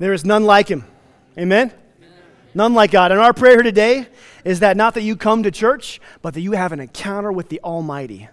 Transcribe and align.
There 0.00 0.14
is 0.14 0.24
none 0.24 0.44
like 0.44 0.68
him. 0.68 0.84
Amen? 1.36 1.72
None 2.54 2.72
like 2.72 2.90
God. 2.90 3.12
And 3.12 3.20
our 3.20 3.34
prayer 3.34 3.62
today 3.62 4.06
is 4.44 4.60
that 4.60 4.74
not 4.76 4.94
that 4.94 5.02
you 5.02 5.14
come 5.14 5.42
to 5.42 5.50
church, 5.50 6.00
but 6.22 6.32
that 6.34 6.40
you 6.40 6.52
have 6.52 6.72
an 6.72 6.80
encounter 6.80 7.30
with 7.30 7.50
the 7.50 7.60
Almighty. 7.60 8.26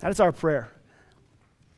That 0.00 0.10
is 0.10 0.20
our 0.20 0.32
prayer. 0.32 0.70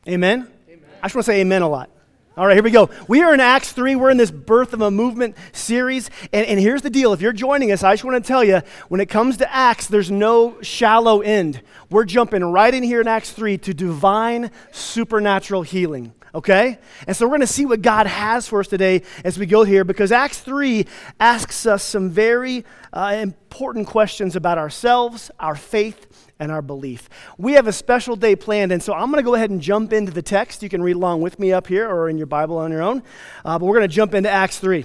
Amen? 0.07 0.49
amen. 0.69 0.85
I 1.03 1.07
just 1.09 1.17
want 1.17 1.27
to 1.27 1.33
say 1.33 1.41
amen 1.41 1.63
a 1.63 1.69
lot. 1.69 1.91
All 2.37 2.47
right, 2.47 2.55
here 2.55 2.63
we 2.63 2.71
go. 2.71 2.89
We 3.09 3.23
are 3.23 3.35
in 3.35 3.41
Acts 3.41 3.73
3. 3.73 3.97
We're 3.97 4.11
in 4.11 4.19
this 4.19 4.31
Birth 4.31 4.73
of 4.73 4.81
a 4.81 4.91
Movement 4.91 5.37
series. 5.51 6.09
And, 6.33 6.47
and 6.47 6.61
here's 6.61 6.83
the 6.83 6.91
deal 6.91 7.13
if 7.13 7.21
you're 7.21 7.33
joining 7.33 7.73
us, 7.73 7.83
I 7.83 7.95
just 7.95 8.05
want 8.05 8.23
to 8.23 8.29
tell 8.29 8.45
you 8.45 8.63
when 8.87 9.01
it 9.01 9.07
comes 9.07 9.39
to 9.39 9.53
Acts, 9.53 9.89
there's 9.89 10.13
no 10.13 10.63
shallow 10.63 11.23
end. 11.23 11.61
We're 11.91 12.05
jumping 12.05 12.45
right 12.45 12.73
in 12.73 12.85
here 12.85 13.01
in 13.01 13.09
Acts 13.09 13.33
3 13.33 13.59
to 13.59 13.75
divine 13.75 14.53
supernatural 14.71 15.63
healing 15.63 16.13
okay? 16.37 16.79
And 17.07 17.17
so 17.17 17.25
we're 17.25 17.31
going 17.31 17.41
to 17.41 17.47
see 17.47 17.65
what 17.65 17.83
God 17.83 18.07
has 18.07 18.47
for 18.47 18.61
us 18.61 18.69
today 18.69 19.03
as 19.25 19.39
we 19.39 19.47
go 19.47 19.65
here 19.65 19.85
because 19.85 20.13
Acts 20.13 20.39
3 20.39 20.87
asks 21.19 21.65
us 21.65 21.83
some 21.83 22.11
very 22.11 22.65
uh, 22.93 23.17
important 23.21 23.87
questions 23.87 24.37
about 24.37 24.59
ourselves, 24.59 25.31
our 25.41 25.57
faith, 25.57 26.07
and 26.39 26.53
our 26.53 26.61
belief. 26.61 27.09
We 27.39 27.55
have 27.55 27.67
a 27.67 27.73
special 27.73 28.15
day 28.15 28.37
planned, 28.37 28.71
and 28.71 28.83
so 28.83 28.93
I'm 28.93 29.11
going 29.11 29.23
to 29.23 29.27
go 29.27 29.35
ahead 29.35 29.49
and 29.49 29.63
jump 29.63 29.95
into 29.95 30.13
the 30.13 30.21
text. 30.21 30.63
You 30.63 30.69
can 30.69 30.83
read 30.83 30.97
along 30.97 31.23
with 31.23 31.39
me 31.39 31.53
up 31.53 31.67
here 31.67 31.89
or 31.89 32.11
in 32.11 32.19
your 32.19 32.27
Bible 32.27 32.59
on 32.59 32.71
your 32.71 32.83
own, 32.83 33.03
uh, 33.43 33.59
but 33.59 33.65
we're 33.65 33.77
going 33.77 33.89
to 33.89 33.95
jump 33.95 34.15
into 34.15 34.31
Acts 34.31 34.59
3. 34.59 34.85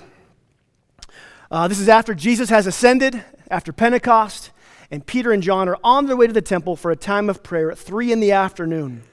Uh, 1.51 1.67
this 1.67 1.81
is 1.81 1.89
after 1.89 2.15
Jesus 2.15 2.49
has 2.49 2.65
ascended, 2.65 3.21
after 3.49 3.73
Pentecost, 3.73 4.51
and 4.89 5.05
Peter 5.05 5.33
and 5.33 5.43
John 5.43 5.67
are 5.67 5.77
on 5.83 6.05
their 6.05 6.15
way 6.15 6.27
to 6.27 6.33
the 6.33 6.41
temple 6.41 6.77
for 6.77 6.91
a 6.91 6.95
time 6.95 7.29
of 7.29 7.43
prayer 7.43 7.69
at 7.69 7.77
3 7.77 8.13
in 8.13 8.21
the 8.21 8.31
afternoon. 8.31 9.03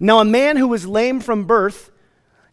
Now, 0.00 0.18
a 0.20 0.24
man 0.24 0.56
who 0.56 0.66
was 0.66 0.86
lame 0.86 1.20
from 1.20 1.44
birth 1.44 1.90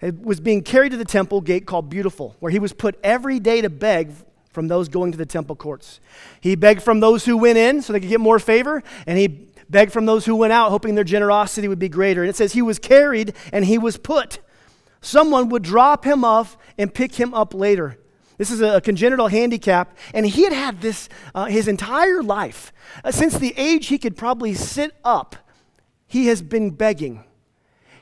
was 0.01 0.39
being 0.39 0.61
carried 0.61 0.91
to 0.91 0.97
the 0.97 1.05
temple 1.05 1.41
gate 1.41 1.65
called 1.65 1.89
Beautiful, 1.89 2.35
where 2.39 2.51
he 2.51 2.59
was 2.59 2.73
put 2.73 2.99
every 3.03 3.39
day 3.39 3.61
to 3.61 3.69
beg 3.69 4.11
from 4.51 4.67
those 4.67 4.89
going 4.89 5.11
to 5.11 5.17
the 5.17 5.25
temple 5.25 5.55
courts. 5.55 5.99
He 6.41 6.55
begged 6.55 6.83
from 6.83 6.99
those 6.99 7.25
who 7.25 7.37
went 7.37 7.57
in 7.57 7.81
so 7.81 7.93
they 7.93 7.99
could 7.99 8.09
get 8.09 8.19
more 8.19 8.37
favor, 8.37 8.83
and 9.05 9.17
he 9.17 9.47
begged 9.69 9.91
from 9.91 10.05
those 10.05 10.25
who 10.25 10.35
went 10.35 10.53
out, 10.53 10.71
hoping 10.71 10.95
their 10.95 11.03
generosity 11.03 11.67
would 11.67 11.79
be 11.79 11.89
greater. 11.89 12.21
And 12.21 12.29
it 12.29 12.35
says 12.35 12.53
he 12.53 12.61
was 12.61 12.79
carried 12.79 13.33
and 13.51 13.65
he 13.65 13.77
was 13.77 13.97
put. 13.97 14.39
Someone 15.01 15.49
would 15.49 15.63
drop 15.63 16.05
him 16.05 16.23
off 16.23 16.57
and 16.77 16.93
pick 16.93 17.15
him 17.15 17.33
up 17.33 17.53
later. 17.53 17.97
This 18.37 18.51
is 18.51 18.61
a 18.61 18.81
congenital 18.81 19.29
handicap, 19.29 19.97
and 20.13 20.25
he 20.25 20.43
had 20.43 20.53
had 20.53 20.81
this 20.81 21.09
uh, 21.33 21.45
his 21.45 21.67
entire 21.67 22.21
life. 22.21 22.71
Uh, 23.03 23.11
since 23.11 23.37
the 23.37 23.53
age 23.57 23.87
he 23.87 23.97
could 23.97 24.15
probably 24.15 24.53
sit 24.53 24.95
up, 25.03 25.35
he 26.05 26.27
has 26.27 26.41
been 26.41 26.69
begging. 26.69 27.23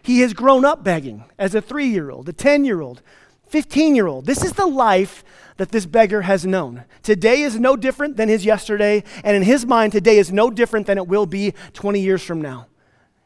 He 0.05 0.19
has 0.19 0.33
grown 0.33 0.65
up 0.65 0.83
begging 0.83 1.23
as 1.39 1.55
a 1.55 1.61
three 1.61 1.87
year 1.87 2.11
old, 2.11 2.29
a 2.29 2.33
10 2.33 2.63
year 2.63 2.79
old, 2.79 3.01
15 3.47 3.95
year 3.95 4.05
old. 4.05 4.27
This 4.27 4.43
is 4.43 4.53
the 4.53 4.67
life 4.67 5.23
that 5.57 5.71
this 5.71 5.87
beggar 5.87 6.21
has 6.21 6.45
known. 6.45 6.83
Today 7.01 7.41
is 7.41 7.59
no 7.59 7.75
different 7.75 8.15
than 8.15 8.29
his 8.29 8.45
yesterday, 8.45 9.03
and 9.23 9.35
in 9.35 9.41
his 9.41 9.65
mind, 9.65 9.93
today 9.93 10.19
is 10.19 10.31
no 10.31 10.51
different 10.51 10.85
than 10.85 10.99
it 10.99 11.07
will 11.07 11.25
be 11.25 11.55
20 11.73 11.99
years 11.99 12.21
from 12.21 12.39
now. 12.39 12.67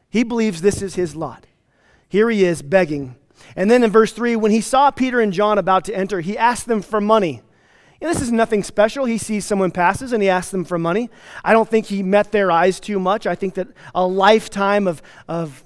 He 0.08 0.22
believes 0.22 0.62
this 0.62 0.80
is 0.80 0.94
his 0.94 1.14
lot. 1.14 1.46
Here 2.08 2.30
he 2.30 2.46
is 2.46 2.62
begging. 2.62 3.14
And 3.54 3.70
then 3.70 3.84
in 3.84 3.90
verse 3.90 4.14
3, 4.14 4.36
when 4.36 4.50
he 4.50 4.62
saw 4.62 4.90
Peter 4.90 5.20
and 5.20 5.34
John 5.34 5.58
about 5.58 5.84
to 5.84 5.94
enter, 5.94 6.20
he 6.20 6.38
asked 6.38 6.66
them 6.66 6.80
for 6.80 6.98
money. 6.98 7.42
And 8.00 8.08
this 8.08 8.22
is 8.22 8.32
nothing 8.32 8.62
special. 8.62 9.04
He 9.04 9.18
sees 9.18 9.44
someone 9.44 9.70
passes 9.70 10.14
and 10.14 10.22
he 10.22 10.30
asks 10.30 10.50
them 10.50 10.64
for 10.64 10.78
money. 10.78 11.10
I 11.44 11.52
don't 11.52 11.68
think 11.68 11.86
he 11.86 12.02
met 12.02 12.32
their 12.32 12.50
eyes 12.50 12.80
too 12.80 12.98
much. 12.98 13.26
I 13.26 13.34
think 13.34 13.52
that 13.54 13.68
a 13.94 14.06
lifetime 14.06 14.88
of, 14.88 15.02
of 15.28 15.62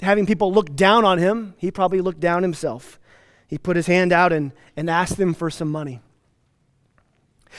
having 0.00 0.26
people 0.26 0.52
look 0.52 0.74
down 0.74 1.04
on 1.04 1.18
him, 1.18 1.54
he 1.58 1.70
probably 1.70 2.00
looked 2.00 2.20
down 2.20 2.42
himself. 2.42 2.98
He 3.48 3.58
put 3.58 3.76
his 3.76 3.86
hand 3.86 4.12
out 4.12 4.32
and, 4.32 4.52
and 4.76 4.90
asked 4.90 5.16
them 5.16 5.34
for 5.34 5.50
some 5.50 5.70
money. 5.70 6.00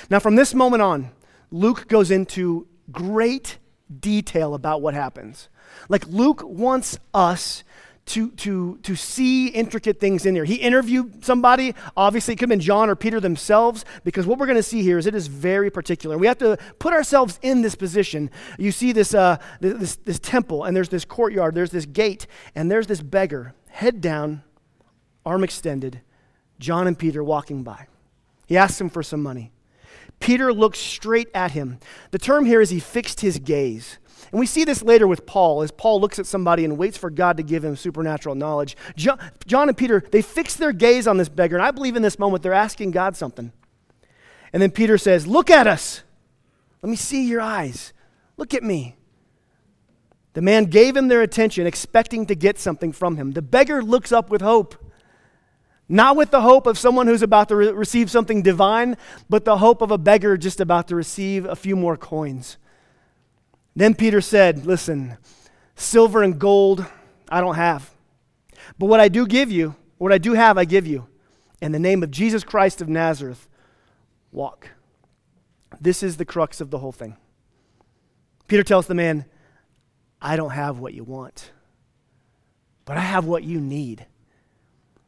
Now, 0.09 0.19
from 0.19 0.35
this 0.35 0.53
moment 0.53 0.81
on, 0.81 1.11
Luke 1.49 1.87
goes 1.87 2.11
into 2.11 2.67
great 2.91 3.57
detail 3.99 4.53
about 4.53 4.81
what 4.81 4.93
happens. 4.93 5.49
Like, 5.89 6.05
Luke 6.07 6.41
wants 6.43 6.99
us 7.13 7.63
to, 8.07 8.31
to, 8.31 8.77
to 8.83 8.95
see 8.95 9.47
intricate 9.47 9.99
things 9.99 10.25
in 10.25 10.35
here. 10.35 10.45
He 10.45 10.55
interviewed 10.55 11.23
somebody, 11.23 11.75
obviously, 11.95 12.33
it 12.33 12.37
could 12.37 12.49
have 12.49 12.57
been 12.57 12.59
John 12.59 12.89
or 12.89 12.95
Peter 12.95 13.19
themselves, 13.19 13.85
because 14.03 14.25
what 14.25 14.39
we're 14.39 14.45
going 14.45 14.57
to 14.57 14.63
see 14.63 14.81
here 14.81 14.97
is 14.97 15.05
it 15.05 15.15
is 15.15 15.27
very 15.27 15.69
particular. 15.69 16.17
We 16.17 16.27
have 16.27 16.37
to 16.39 16.57
put 16.79 16.93
ourselves 16.93 17.39
in 17.41 17.61
this 17.61 17.75
position. 17.75 18.31
You 18.57 18.71
see 18.71 18.91
this, 18.91 19.13
uh, 19.13 19.37
this, 19.59 19.97
this 19.97 20.19
temple, 20.19 20.63
and 20.63 20.75
there's 20.75 20.89
this 20.89 21.05
courtyard, 21.05 21.55
there's 21.55 21.71
this 21.71 21.85
gate, 21.85 22.27
and 22.55 22.71
there's 22.71 22.87
this 22.87 23.01
beggar, 23.01 23.53
head 23.69 24.01
down, 24.01 24.43
arm 25.25 25.43
extended, 25.43 26.01
John 26.59 26.87
and 26.87 26.97
Peter 26.97 27.23
walking 27.23 27.63
by. 27.63 27.87
He 28.47 28.57
asks 28.57 28.79
him 28.79 28.89
for 28.89 29.03
some 29.03 29.21
money. 29.21 29.51
Peter 30.19 30.51
looks 30.51 30.79
straight 30.79 31.27
at 31.33 31.51
him. 31.51 31.79
The 32.11 32.17
term 32.17 32.45
here 32.45 32.61
is 32.61 32.69
he 32.69 32.79
fixed 32.79 33.21
his 33.21 33.37
gaze. 33.37 33.99
And 34.31 34.39
we 34.39 34.45
see 34.45 34.63
this 34.63 34.83
later 34.83 35.07
with 35.07 35.25
Paul, 35.25 35.61
as 35.61 35.71
Paul 35.71 36.01
looks 36.01 36.19
at 36.19 36.25
somebody 36.25 36.65
and 36.65 36.77
waits 36.77 36.97
for 36.97 37.09
God 37.09 37.37
to 37.37 37.43
give 37.43 37.63
him 37.63 37.75
supernatural 37.75 38.35
knowledge. 38.35 38.75
John, 38.95 39.19
and 39.69 39.77
Peter, 39.77 40.03
they 40.11 40.21
fix 40.21 40.55
their 40.55 40.71
gaze 40.71 41.07
on 41.07 41.17
this 41.17 41.29
beggar, 41.29 41.55
and 41.55 41.65
I 41.65 41.71
believe 41.71 41.95
in 41.95 42.01
this 42.01 42.19
moment 42.19 42.43
they're 42.43 42.53
asking 42.53 42.91
God 42.91 43.15
something. 43.15 43.51
And 44.51 44.61
then 44.61 44.71
Peter 44.71 44.97
says, 44.97 45.27
Look 45.27 45.49
at 45.49 45.67
us. 45.67 46.03
Let 46.81 46.89
me 46.89 46.95
see 46.95 47.27
your 47.27 47.41
eyes. 47.41 47.93
Look 48.37 48.53
at 48.53 48.63
me. 48.63 48.95
The 50.33 50.41
man 50.41 50.65
gave 50.65 50.95
him 50.95 51.07
their 51.07 51.21
attention, 51.21 51.65
expecting 51.65 52.27
to 52.27 52.35
get 52.35 52.59
something 52.59 52.91
from 52.91 53.17
him. 53.17 53.31
The 53.31 53.41
beggar 53.41 53.81
looks 53.81 54.11
up 54.11 54.29
with 54.29 54.41
hope. 54.41 54.75
Not 55.89 56.15
with 56.15 56.31
the 56.31 56.41
hope 56.41 56.67
of 56.67 56.77
someone 56.77 57.07
who's 57.07 57.21
about 57.21 57.47
to 57.47 57.55
re- 57.55 57.71
receive 57.71 58.11
something 58.11 58.41
divine, 58.41 58.97
but 59.29 59.45
the 59.45 59.57
hope 59.57 59.81
of 59.81 59.89
a 59.89 59.97
beggar 59.97 60.37
just 60.37 60.59
about 60.59 60.89
to 60.89 60.95
receive 60.95 61.45
a 61.45 61.55
few 61.55 61.75
more 61.75 61.95
coins. 61.97 62.57
Then 63.77 63.93
Peter 63.93 64.21
said, 64.21 64.65
Listen, 64.65 65.17
silver 65.75 66.23
and 66.23 66.39
gold 66.39 66.83
I 67.29 67.41
don't 67.41 67.55
have. 67.55 67.91
But 68.79 68.87
what 68.87 68.99
I 68.99 69.07
do 69.07 69.27
give 69.27 69.51
you, 69.51 69.75
what 69.99 70.11
I 70.11 70.17
do 70.17 70.33
have, 70.33 70.57
I 70.57 70.65
give 70.65 70.87
you. 70.87 71.07
In 71.61 71.73
the 71.73 71.79
name 71.79 72.01
of 72.01 72.09
Jesus 72.09 72.43
Christ 72.43 72.81
of 72.81 72.89
Nazareth, 72.89 73.47
walk. 74.31 74.71
This 75.79 76.01
is 76.01 76.17
the 76.17 76.25
crux 76.25 76.59
of 76.59 76.71
the 76.71 76.79
whole 76.79 76.91
thing. 76.91 77.17
Peter 78.47 78.63
tells 78.63 78.87
the 78.87 78.95
man, 78.95 79.25
I 80.19 80.37
don't 80.37 80.51
have 80.51 80.79
what 80.79 80.95
you 80.95 81.03
want, 81.03 81.51
but 82.85 82.97
I 82.97 83.01
have 83.01 83.25
what 83.25 83.43
you 83.43 83.61
need. 83.61 84.07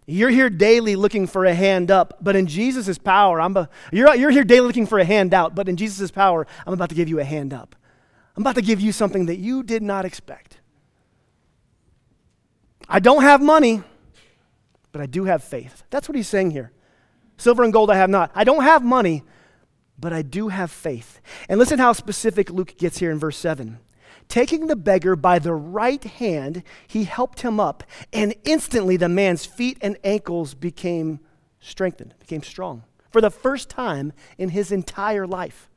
You're 0.06 0.30
here 0.30 0.50
daily 0.51 0.96
looking 0.96 1.25
for 1.25 1.44
a 1.46 1.56
hand 1.56 1.90
up, 1.90 2.19
but 2.22 2.36
in 2.36 2.46
Jesus' 2.46 3.00
power, 3.00 3.41
I'm 3.41 3.57
a, 3.57 3.68
you're, 3.91 4.13
you're 4.13 4.30
here 4.30 4.44
daily 4.44 4.68
looking 4.68 4.86
for 4.86 5.00
a 5.00 5.06
hand 5.06 5.34
out, 5.34 5.56
but 5.56 5.68
in 5.68 5.75
Jesus' 5.75 6.12
power, 6.12 6.46
I'm 6.68 6.74
about 6.74 6.90
to 6.90 6.96
give 6.96 7.09
you 7.09 7.19
a 7.19 7.24
hand 7.24 7.51
up. 7.51 7.75
I'm 8.39 8.44
about 8.44 8.55
to 8.55 8.61
give 8.61 8.79
you 8.79 8.94
something 8.94 9.25
that 9.25 9.35
you 9.35 9.63
did 9.63 9.83
not 9.83 10.05
expect. 10.05 10.59
I 12.88 13.00
don't 13.00 13.23
have 13.23 13.41
money, 13.41 13.83
but 14.94 15.01
I 15.01 15.07
do 15.07 15.25
have 15.25 15.44
faith. 15.44 15.83
That's 15.89 16.07
what 16.07 16.16
he's 16.16 16.29
saying 16.29 16.51
here. 16.51 16.72
Silver 17.35 17.66
and 17.66 17.73
gold 17.73 17.91
I 17.91 17.97
have 17.97 18.09
not. 18.09 18.31
I 18.33 18.45
don't 18.45 18.63
have 18.63 18.81
money, 18.81 19.25
but 20.00 20.13
I 20.13 20.22
do 20.22 20.47
have 20.47 20.72
faith. 20.72 21.19
And 21.50 21.59
listen 21.59 21.79
how 21.79 21.91
specific 21.91 22.50
Luke 22.50 22.77
gets 22.77 23.00
here 23.00 23.11
in 23.11 23.19
verse 23.19 23.35
7. 23.35 23.77
Taking 24.29 24.67
the 24.67 24.77
beggar 24.77 25.17
by 25.17 25.39
the 25.39 25.53
right 25.53 26.01
hand, 26.01 26.63
he 26.88 27.03
helped 27.03 27.41
him 27.41 27.59
up, 27.59 27.83
and 28.13 28.33
instantly 28.45 28.95
the 28.95 29.09
man's 29.09 29.45
feet 29.45 29.77
and 29.81 29.97
ankles 30.06 30.53
became 30.53 31.19
strengthened, 31.59 32.13
became 32.21 32.44
strong 32.44 32.83
for 33.11 33.19
the 33.19 33.31
first 33.31 33.69
time 33.69 34.13
in 34.38 34.47
his 34.47 34.71
entire 34.71 35.27
life. 35.27 35.69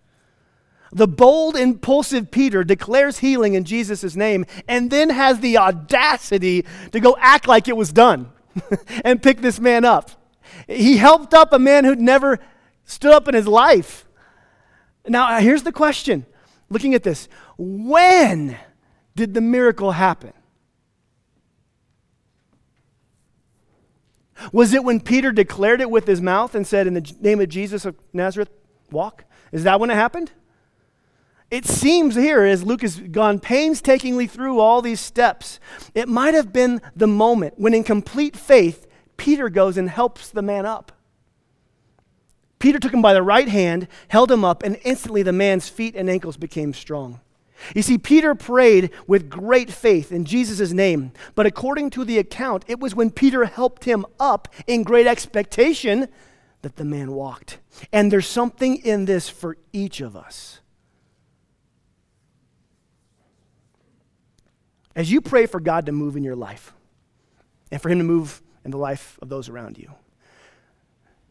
The 0.92 1.08
bold, 1.08 1.56
impulsive 1.56 2.30
Peter 2.30 2.64
declares 2.64 3.18
healing 3.18 3.54
in 3.54 3.64
Jesus' 3.64 4.14
name 4.14 4.44
and 4.68 4.90
then 4.90 5.08
has 5.08 5.40
the 5.40 5.56
audacity 5.56 6.66
to 6.92 7.00
go 7.00 7.16
act 7.18 7.48
like 7.48 7.66
it 7.66 7.76
was 7.76 7.92
done 7.92 8.30
and 9.04 9.22
pick 9.22 9.40
this 9.40 9.58
man 9.58 9.86
up. 9.86 10.10
He 10.68 10.98
helped 10.98 11.32
up 11.32 11.52
a 11.52 11.58
man 11.58 11.84
who'd 11.84 12.00
never 12.00 12.38
stood 12.84 13.12
up 13.12 13.26
in 13.26 13.34
his 13.34 13.46
life. 13.46 14.04
Now, 15.08 15.28
uh, 15.28 15.40
here's 15.40 15.62
the 15.62 15.72
question 15.72 16.26
looking 16.68 16.94
at 16.94 17.02
this 17.02 17.28
when 17.56 18.58
did 19.16 19.32
the 19.32 19.40
miracle 19.40 19.92
happen? 19.92 20.32
Was 24.52 24.74
it 24.74 24.82
when 24.82 25.00
Peter 25.00 25.30
declared 25.30 25.80
it 25.80 25.90
with 25.90 26.06
his 26.06 26.20
mouth 26.20 26.54
and 26.54 26.66
said, 26.66 26.86
In 26.86 26.94
the 26.94 27.14
name 27.20 27.40
of 27.40 27.48
Jesus 27.48 27.84
of 27.84 27.96
Nazareth, 28.12 28.50
walk? 28.90 29.24
Is 29.52 29.64
that 29.64 29.78
when 29.78 29.90
it 29.90 29.94
happened? 29.94 30.32
It 31.52 31.66
seems 31.66 32.14
here, 32.14 32.44
as 32.44 32.64
Luke 32.64 32.80
has 32.80 32.98
gone 32.98 33.38
painstakingly 33.38 34.26
through 34.26 34.58
all 34.58 34.80
these 34.80 35.02
steps, 35.02 35.60
it 35.94 36.08
might 36.08 36.32
have 36.32 36.50
been 36.50 36.80
the 36.96 37.06
moment 37.06 37.58
when, 37.58 37.74
in 37.74 37.84
complete 37.84 38.34
faith, 38.34 38.86
Peter 39.18 39.50
goes 39.50 39.76
and 39.76 39.90
helps 39.90 40.30
the 40.30 40.40
man 40.40 40.64
up. 40.64 40.92
Peter 42.58 42.78
took 42.78 42.94
him 42.94 43.02
by 43.02 43.12
the 43.12 43.22
right 43.22 43.48
hand, 43.48 43.86
held 44.08 44.32
him 44.32 44.46
up, 44.46 44.62
and 44.62 44.78
instantly 44.82 45.22
the 45.22 45.30
man's 45.30 45.68
feet 45.68 45.94
and 45.94 46.08
ankles 46.08 46.38
became 46.38 46.72
strong. 46.72 47.20
You 47.74 47.82
see, 47.82 47.98
Peter 47.98 48.34
prayed 48.34 48.90
with 49.06 49.28
great 49.28 49.70
faith 49.70 50.10
in 50.10 50.24
Jesus' 50.24 50.72
name, 50.72 51.12
but 51.34 51.44
according 51.44 51.90
to 51.90 52.04
the 52.06 52.16
account, 52.16 52.64
it 52.66 52.80
was 52.80 52.94
when 52.94 53.10
Peter 53.10 53.44
helped 53.44 53.84
him 53.84 54.06
up 54.18 54.48
in 54.66 54.84
great 54.84 55.06
expectation 55.06 56.08
that 56.62 56.76
the 56.76 56.84
man 56.86 57.12
walked. 57.12 57.58
And 57.92 58.10
there's 58.10 58.26
something 58.26 58.76
in 58.76 59.04
this 59.04 59.28
for 59.28 59.58
each 59.74 60.00
of 60.00 60.16
us. 60.16 60.61
As 64.94 65.10
you 65.10 65.20
pray 65.20 65.46
for 65.46 65.60
God 65.60 65.86
to 65.86 65.92
move 65.92 66.16
in 66.16 66.24
your 66.24 66.36
life 66.36 66.72
and 67.70 67.80
for 67.80 67.88
Him 67.88 67.98
to 67.98 68.04
move 68.04 68.42
in 68.64 68.70
the 68.70 68.76
life 68.76 69.18
of 69.22 69.28
those 69.28 69.48
around 69.48 69.78
you, 69.78 69.92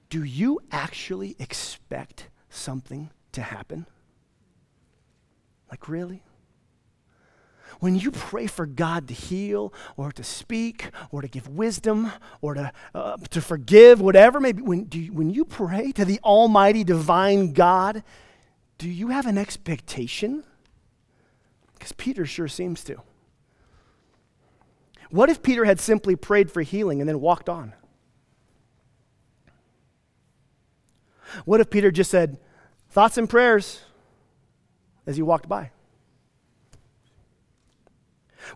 do 0.10 0.24
you 0.24 0.60
actually 0.72 1.36
expect 1.40 2.28
something 2.50 3.12
to 3.32 3.42
happen? 3.42 3.86
Like, 5.70 5.88
really? 5.88 6.24
When 7.80 7.96
you 7.96 8.12
pray 8.12 8.46
for 8.48 8.66
God 8.66 9.08
to 9.08 9.14
heal 9.14 9.74
or 9.96 10.12
to 10.12 10.24
speak 10.24 10.90
or 11.12 11.22
to 11.22 11.28
give 11.28 11.48
wisdom 11.48 12.12
or 12.42 12.56
to, 12.56 12.72
uh, 12.94 13.18
to 13.30 13.42
forgive, 13.42 14.02
whatever, 14.02 14.40
maybe 14.40 14.62
when, 14.62 14.84
do 14.84 15.00
you, 15.00 15.14
when 15.14 15.30
you 15.30 15.46
pray 15.46 15.92
to 15.94 16.04
the 16.04 16.20
Almighty 16.24 16.84
Divine 16.84 17.54
God, 17.54 18.04
do 18.78 18.90
you 18.90 19.08
have 19.08 19.26
an 19.26 19.38
expectation? 19.38 20.44
Because 21.74 21.94
Peter 21.94 22.26
sure 22.26 22.48
seems 22.48 22.84
to. 22.84 23.02
What 25.12 25.30
if 25.30 25.44
Peter 25.44 25.66
had 25.66 25.80
simply 25.80 26.16
prayed 26.16 26.52
for 26.52 26.62
healing 26.62 27.02
and 27.02 27.08
then 27.08 27.20
walked 27.22 27.50
on? 27.50 27.74
What 31.46 31.62
if 31.62 31.70
Peter 31.70 31.92
just 31.92 32.12
said, 32.12 32.38
thoughts 32.90 33.18
and 33.18 33.30
prayers 33.30 33.82
as 35.06 35.16
he 35.16 35.22
walked 35.22 35.48
by? 35.48 35.72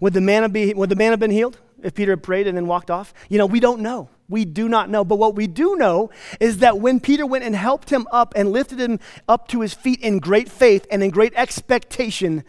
Would 0.02 0.13
the 0.13 0.22
man 0.22 0.42
have, 0.42 0.54
be, 0.54 0.74
would 0.74 0.90
the 0.90 0.96
man 0.96 1.12
have 1.12 1.19
been 1.19 1.31
healed 1.31 1.60
if 1.84 1.94
Peter 1.94 2.12
had 2.12 2.24
prayed 2.24 2.48
and 2.48 2.58
then 2.58 2.68
walked 2.68 2.90
off? 2.90 3.13
You 3.30 3.38
know, 3.38 3.46
we 3.46 3.60
don't 3.60 3.81
know. 3.81 4.10
We 4.28 4.44
do 4.44 4.68
not 4.68 4.90
know. 4.90 5.06
But 5.06 5.18
what 5.18 5.36
we 5.36 5.48
do 5.48 5.75
know 5.75 6.10
is 6.40 6.58
that 6.58 6.80
when 6.80 7.00
Peter 7.00 7.25
went 7.25 7.44
and 7.44 7.56
helped 7.56 7.92
him 7.92 8.08
up 8.12 8.34
and 8.36 8.51
lifted 8.51 8.80
him 8.80 9.00
up 9.28 9.48
to 9.50 9.62
his 9.62 9.74
feet 9.74 10.01
in 10.01 10.19
great 10.19 10.50
faith 10.50 10.86
and 10.90 11.04
in 11.04 11.12
great 11.12 11.34
expectation, 11.36 12.44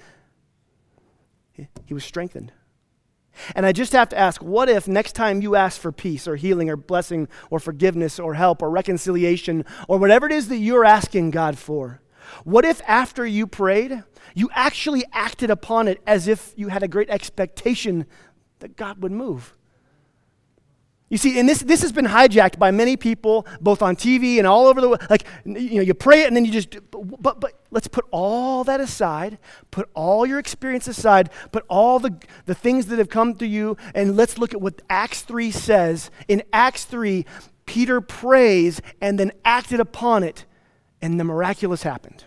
he 1.84 1.94
was 1.94 2.04
strengthened. 2.04 2.52
And 3.54 3.66
I 3.66 3.72
just 3.72 3.92
have 3.92 4.08
to 4.10 4.18
ask 4.18 4.42
what 4.42 4.68
if 4.68 4.88
next 4.88 5.12
time 5.12 5.42
you 5.42 5.56
ask 5.56 5.80
for 5.80 5.92
peace 5.92 6.26
or 6.26 6.36
healing 6.36 6.70
or 6.70 6.76
blessing 6.76 7.28
or 7.50 7.60
forgiveness 7.60 8.18
or 8.18 8.34
help 8.34 8.62
or 8.62 8.70
reconciliation 8.70 9.64
or 9.88 9.98
whatever 9.98 10.26
it 10.26 10.32
is 10.32 10.48
that 10.48 10.58
you're 10.58 10.84
asking 10.84 11.30
God 11.30 11.58
for, 11.58 12.00
what 12.44 12.64
if 12.64 12.80
after 12.86 13.26
you 13.26 13.46
prayed, 13.46 14.02
you 14.34 14.50
actually 14.52 15.04
acted 15.12 15.50
upon 15.50 15.88
it 15.88 16.02
as 16.06 16.28
if 16.28 16.52
you 16.56 16.68
had 16.68 16.82
a 16.82 16.88
great 16.88 17.10
expectation 17.10 18.06
that 18.58 18.76
God 18.76 19.02
would 19.02 19.12
move? 19.12 19.55
You 21.08 21.18
see, 21.18 21.38
and 21.38 21.48
this, 21.48 21.60
this 21.60 21.82
has 21.82 21.92
been 21.92 22.06
hijacked 22.06 22.58
by 22.58 22.72
many 22.72 22.96
people, 22.96 23.46
both 23.60 23.80
on 23.80 23.94
TV 23.94 24.38
and 24.38 24.46
all 24.46 24.66
over 24.66 24.80
the 24.80 24.88
world. 24.88 25.06
Like, 25.08 25.24
you 25.44 25.76
know, 25.76 25.82
you 25.82 25.94
pray 25.94 26.22
it 26.22 26.26
and 26.26 26.34
then 26.34 26.44
you 26.44 26.50
just, 26.50 26.76
but, 26.90 27.38
but 27.38 27.60
let's 27.70 27.86
put 27.86 28.04
all 28.10 28.64
that 28.64 28.80
aside, 28.80 29.38
put 29.70 29.88
all 29.94 30.26
your 30.26 30.40
experience 30.40 30.88
aside, 30.88 31.30
put 31.52 31.64
all 31.68 32.00
the, 32.00 32.18
the 32.46 32.54
things 32.54 32.86
that 32.86 32.98
have 32.98 33.08
come 33.08 33.34
to 33.34 33.46
you, 33.46 33.76
and 33.94 34.16
let's 34.16 34.36
look 34.36 34.52
at 34.52 34.60
what 34.60 34.82
Acts 34.90 35.22
3 35.22 35.52
says. 35.52 36.10
In 36.26 36.42
Acts 36.52 36.84
3, 36.84 37.24
Peter 37.66 38.00
prays 38.00 38.80
and 39.00 39.18
then 39.18 39.30
acted 39.44 39.78
upon 39.78 40.24
it, 40.24 40.44
and 41.00 41.20
the 41.20 41.24
miraculous 41.24 41.84
happened. 41.84 42.24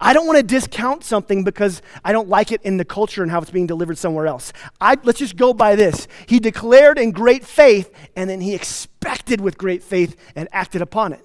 I 0.00 0.12
don't 0.12 0.26
want 0.26 0.38
to 0.38 0.42
discount 0.42 1.04
something 1.04 1.44
because 1.44 1.80
I 2.04 2.12
don't 2.12 2.28
like 2.28 2.52
it 2.52 2.60
in 2.62 2.76
the 2.76 2.84
culture 2.84 3.22
and 3.22 3.30
how 3.30 3.40
it's 3.40 3.50
being 3.50 3.66
delivered 3.66 3.98
somewhere 3.98 4.26
else. 4.26 4.52
I, 4.80 4.96
let's 5.04 5.18
just 5.18 5.36
go 5.36 5.54
by 5.54 5.76
this. 5.76 6.08
He 6.26 6.38
declared 6.38 6.98
in 6.98 7.12
great 7.12 7.44
faith, 7.44 7.90
and 8.14 8.28
then 8.28 8.40
he 8.40 8.54
expected 8.54 9.40
with 9.40 9.56
great 9.56 9.82
faith 9.82 10.16
and 10.34 10.48
acted 10.52 10.82
upon 10.82 11.12
it. 11.12 11.24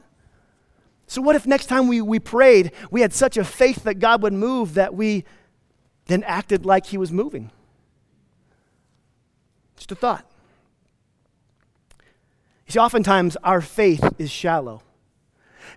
So, 1.07 1.21
what 1.21 1.35
if 1.35 1.45
next 1.45 1.65
time 1.65 1.87
we, 1.87 2.01
we 2.01 2.19
prayed, 2.19 2.71
we 2.89 3.01
had 3.01 3.13
such 3.13 3.35
a 3.35 3.43
faith 3.43 3.83
that 3.83 3.95
God 3.95 4.21
would 4.21 4.33
move 4.33 4.75
that 4.75 4.93
we 4.93 5.25
then 6.05 6.23
acted 6.23 6.65
like 6.65 6.85
he 6.85 6.97
was 6.97 7.11
moving? 7.11 7.51
Just 9.75 9.91
a 9.91 9.95
thought. 9.95 10.25
You 12.67 12.73
see, 12.73 12.79
oftentimes 12.79 13.35
our 13.43 13.59
faith 13.59 14.13
is 14.17 14.31
shallow. 14.31 14.83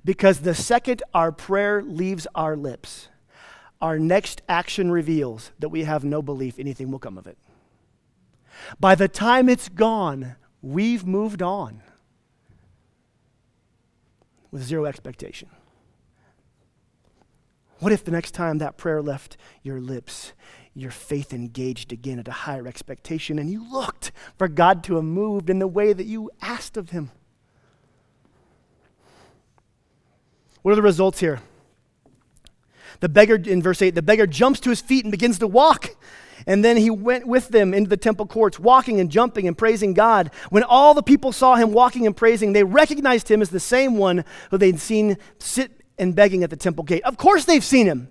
Because 0.04 0.40
the 0.40 0.54
second 0.54 1.02
our 1.12 1.32
prayer 1.32 1.82
leaves 1.82 2.26
our 2.34 2.56
lips, 2.56 3.08
our 3.80 3.98
next 3.98 4.42
action 4.48 4.90
reveals 4.90 5.52
that 5.58 5.68
we 5.68 5.84
have 5.84 6.04
no 6.04 6.22
belief 6.22 6.58
anything 6.58 6.90
will 6.90 6.98
come 6.98 7.18
of 7.18 7.26
it. 7.26 7.38
By 8.78 8.94
the 8.94 9.08
time 9.08 9.48
it's 9.48 9.68
gone, 9.68 10.36
we've 10.62 11.06
moved 11.06 11.42
on 11.42 11.82
with 14.50 14.62
zero 14.62 14.86
expectation. 14.86 15.50
What 17.80 17.92
if 17.92 18.04
the 18.04 18.12
next 18.12 18.30
time 18.30 18.58
that 18.58 18.78
prayer 18.78 19.02
left 19.02 19.36
your 19.62 19.80
lips, 19.80 20.32
your 20.74 20.90
faith 20.90 21.34
engaged 21.34 21.92
again 21.92 22.18
at 22.18 22.28
a 22.28 22.32
higher 22.32 22.66
expectation 22.66 23.38
and 23.38 23.50
you 23.50 23.70
looked 23.70 24.12
for 24.38 24.48
God 24.48 24.82
to 24.84 24.94
have 24.94 25.04
moved 25.04 25.50
in 25.50 25.58
the 25.58 25.66
way 25.66 25.92
that 25.92 26.06
you 26.06 26.30
asked 26.40 26.76
of 26.76 26.90
Him? 26.90 27.10
What 30.64 30.72
are 30.72 30.76
the 30.76 30.82
results 30.82 31.20
here? 31.20 31.40
The 33.00 33.10
beggar, 33.10 33.34
in 33.34 33.60
verse 33.60 33.82
8, 33.82 33.94
the 33.94 34.00
beggar 34.00 34.26
jumps 34.26 34.60
to 34.60 34.70
his 34.70 34.80
feet 34.80 35.04
and 35.04 35.12
begins 35.12 35.38
to 35.40 35.46
walk. 35.46 35.90
And 36.46 36.64
then 36.64 36.78
he 36.78 36.88
went 36.88 37.26
with 37.26 37.48
them 37.48 37.74
into 37.74 37.90
the 37.90 37.98
temple 37.98 38.24
courts, 38.24 38.58
walking 38.58 38.98
and 38.98 39.10
jumping 39.10 39.46
and 39.46 39.58
praising 39.58 39.92
God. 39.92 40.30
When 40.48 40.62
all 40.62 40.94
the 40.94 41.02
people 41.02 41.32
saw 41.32 41.56
him 41.56 41.72
walking 41.72 42.06
and 42.06 42.16
praising, 42.16 42.54
they 42.54 42.64
recognized 42.64 43.30
him 43.30 43.42
as 43.42 43.50
the 43.50 43.60
same 43.60 43.98
one 43.98 44.24
who 44.50 44.56
they'd 44.56 44.80
seen 44.80 45.18
sit 45.38 45.82
and 45.98 46.14
begging 46.14 46.42
at 46.42 46.48
the 46.48 46.56
temple 46.56 46.84
gate. 46.84 47.02
Of 47.02 47.18
course, 47.18 47.44
they've 47.44 47.62
seen 47.62 47.84
him. 47.84 48.08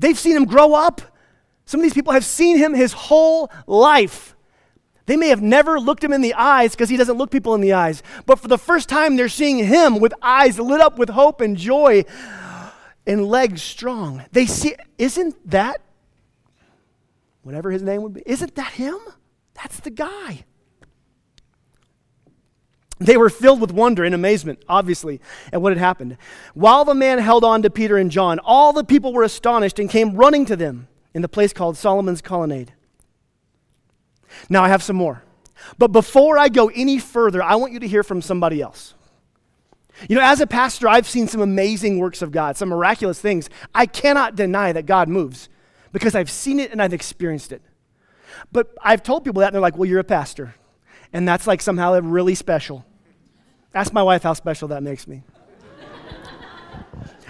They've 0.00 0.18
seen 0.18 0.34
him 0.36 0.46
grow 0.46 0.74
up. 0.74 1.00
Some 1.64 1.78
of 1.78 1.84
these 1.84 1.94
people 1.94 2.12
have 2.12 2.24
seen 2.24 2.58
him 2.58 2.74
his 2.74 2.92
whole 2.92 3.52
life. 3.68 4.33
They 5.06 5.16
may 5.16 5.28
have 5.28 5.42
never 5.42 5.78
looked 5.78 6.02
him 6.02 6.12
in 6.12 6.22
the 6.22 6.34
eyes 6.34 6.72
because 6.72 6.88
he 6.88 6.96
doesn't 6.96 7.18
look 7.18 7.30
people 7.30 7.54
in 7.54 7.60
the 7.60 7.74
eyes. 7.74 8.02
But 8.24 8.38
for 8.38 8.48
the 8.48 8.58
first 8.58 8.88
time, 8.88 9.16
they're 9.16 9.28
seeing 9.28 9.58
him 9.58 10.00
with 10.00 10.14
eyes 10.22 10.58
lit 10.58 10.80
up 10.80 10.98
with 10.98 11.10
hope 11.10 11.40
and 11.40 11.56
joy 11.56 12.04
and 13.06 13.26
legs 13.26 13.62
strong. 13.62 14.24
They 14.32 14.46
see, 14.46 14.74
isn't 14.96 15.50
that, 15.50 15.80
whatever 17.42 17.70
his 17.70 17.82
name 17.82 18.02
would 18.02 18.14
be, 18.14 18.22
isn't 18.24 18.54
that 18.54 18.72
him? 18.72 18.98
That's 19.54 19.80
the 19.80 19.90
guy. 19.90 20.44
They 22.98 23.16
were 23.16 23.28
filled 23.28 23.60
with 23.60 23.72
wonder 23.72 24.04
and 24.04 24.14
amazement, 24.14 24.62
obviously, 24.68 25.20
at 25.52 25.60
what 25.60 25.72
had 25.72 25.78
happened. 25.78 26.16
While 26.54 26.84
the 26.84 26.94
man 26.94 27.18
held 27.18 27.44
on 27.44 27.62
to 27.62 27.70
Peter 27.70 27.96
and 27.98 28.10
John, 28.10 28.38
all 28.38 28.72
the 28.72 28.84
people 28.84 29.12
were 29.12 29.24
astonished 29.24 29.78
and 29.78 29.90
came 29.90 30.14
running 30.14 30.46
to 30.46 30.56
them 30.56 30.88
in 31.12 31.20
the 31.20 31.28
place 31.28 31.52
called 31.52 31.76
Solomon's 31.76 32.22
Colonnade. 32.22 32.72
Now, 34.48 34.64
I 34.64 34.68
have 34.68 34.82
some 34.82 34.96
more. 34.96 35.22
But 35.78 35.88
before 35.88 36.38
I 36.38 36.48
go 36.48 36.70
any 36.74 36.98
further, 36.98 37.42
I 37.42 37.54
want 37.56 37.72
you 37.72 37.80
to 37.80 37.88
hear 37.88 38.02
from 38.02 38.20
somebody 38.22 38.60
else. 38.60 38.94
You 40.08 40.16
know, 40.16 40.22
as 40.22 40.40
a 40.40 40.46
pastor, 40.46 40.88
I've 40.88 41.08
seen 41.08 41.28
some 41.28 41.40
amazing 41.40 41.98
works 41.98 42.20
of 42.20 42.32
God, 42.32 42.56
some 42.56 42.68
miraculous 42.68 43.20
things. 43.20 43.48
I 43.74 43.86
cannot 43.86 44.34
deny 44.34 44.72
that 44.72 44.86
God 44.86 45.08
moves 45.08 45.48
because 45.92 46.14
I've 46.14 46.30
seen 46.30 46.58
it 46.58 46.72
and 46.72 46.82
I've 46.82 46.92
experienced 46.92 47.52
it. 47.52 47.62
But 48.50 48.74
I've 48.82 49.02
told 49.02 49.24
people 49.24 49.40
that, 49.40 49.46
and 49.46 49.54
they're 49.54 49.62
like, 49.62 49.76
well, 49.76 49.88
you're 49.88 50.00
a 50.00 50.04
pastor. 50.04 50.54
And 51.12 51.26
that's 51.28 51.46
like 51.46 51.62
somehow 51.62 51.98
really 52.00 52.34
special. 52.34 52.84
Ask 53.72 53.92
my 53.92 54.02
wife 54.02 54.24
how 54.24 54.32
special 54.32 54.68
that 54.68 54.82
makes 54.82 55.06
me. 55.06 55.22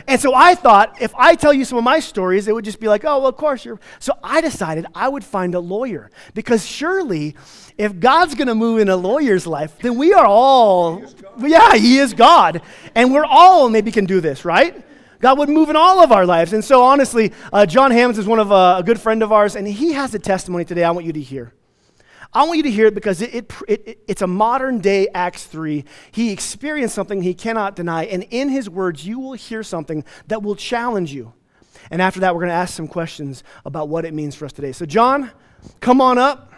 And 0.06 0.20
so 0.20 0.34
I 0.34 0.54
thought 0.54 1.00
if 1.00 1.14
I 1.14 1.34
tell 1.34 1.52
you 1.52 1.64
some 1.64 1.78
of 1.78 1.84
my 1.84 1.98
stories, 2.00 2.46
it 2.46 2.54
would 2.54 2.64
just 2.64 2.80
be 2.80 2.88
like, 2.88 3.04
oh, 3.04 3.20
well, 3.20 3.28
of 3.28 3.36
course 3.36 3.64
you're. 3.64 3.80
So 3.98 4.12
I 4.22 4.40
decided 4.40 4.86
I 4.94 5.08
would 5.08 5.24
find 5.24 5.54
a 5.54 5.60
lawyer 5.60 6.10
because 6.34 6.66
surely 6.66 7.34
if 7.78 7.98
God's 7.98 8.34
going 8.34 8.48
to 8.48 8.54
move 8.54 8.80
in 8.80 8.88
a 8.88 8.96
lawyer's 8.96 9.46
life, 9.46 9.78
then 9.78 9.96
we 9.96 10.12
are 10.12 10.26
all, 10.26 11.00
he 11.40 11.48
yeah, 11.48 11.76
he 11.76 11.98
is 11.98 12.12
God. 12.12 12.60
And 12.94 13.12
we're 13.12 13.24
all 13.24 13.70
maybe 13.70 13.90
can 13.90 14.04
do 14.04 14.20
this, 14.20 14.44
right? 14.44 14.84
God 15.20 15.38
would 15.38 15.48
move 15.48 15.70
in 15.70 15.76
all 15.76 16.00
of 16.00 16.12
our 16.12 16.26
lives. 16.26 16.52
And 16.52 16.62
so 16.62 16.82
honestly, 16.82 17.32
uh, 17.50 17.64
John 17.64 17.90
Hammons 17.90 18.18
is 18.18 18.26
one 18.26 18.40
of 18.40 18.52
uh, 18.52 18.76
a 18.78 18.82
good 18.82 19.00
friend 19.00 19.22
of 19.22 19.32
ours, 19.32 19.56
and 19.56 19.66
he 19.66 19.92
has 19.92 20.14
a 20.14 20.18
testimony 20.18 20.66
today 20.66 20.84
I 20.84 20.90
want 20.90 21.06
you 21.06 21.14
to 21.14 21.20
hear. 21.20 21.54
I 22.34 22.42
want 22.44 22.56
you 22.56 22.64
to 22.64 22.70
hear 22.70 22.86
it 22.86 22.94
because 22.94 23.22
it, 23.22 23.32
it, 23.32 23.52
it, 23.68 23.98
it's 24.08 24.22
a 24.22 24.26
modern 24.26 24.80
day 24.80 25.06
Acts 25.14 25.44
3. 25.44 25.84
He 26.10 26.32
experienced 26.32 26.94
something 26.94 27.22
he 27.22 27.32
cannot 27.32 27.76
deny, 27.76 28.04
and 28.06 28.24
in 28.30 28.48
his 28.48 28.68
words, 28.68 29.06
you 29.06 29.20
will 29.20 29.34
hear 29.34 29.62
something 29.62 30.04
that 30.26 30.42
will 30.42 30.56
challenge 30.56 31.12
you. 31.12 31.32
And 31.90 32.02
after 32.02 32.20
that, 32.20 32.34
we're 32.34 32.40
going 32.40 32.50
to 32.50 32.56
ask 32.56 32.74
some 32.74 32.88
questions 32.88 33.44
about 33.64 33.88
what 33.88 34.04
it 34.04 34.14
means 34.14 34.34
for 34.34 34.46
us 34.46 34.52
today. 34.52 34.72
So, 34.72 34.84
John, 34.84 35.30
come 35.80 36.00
on 36.00 36.18
up. 36.18 36.52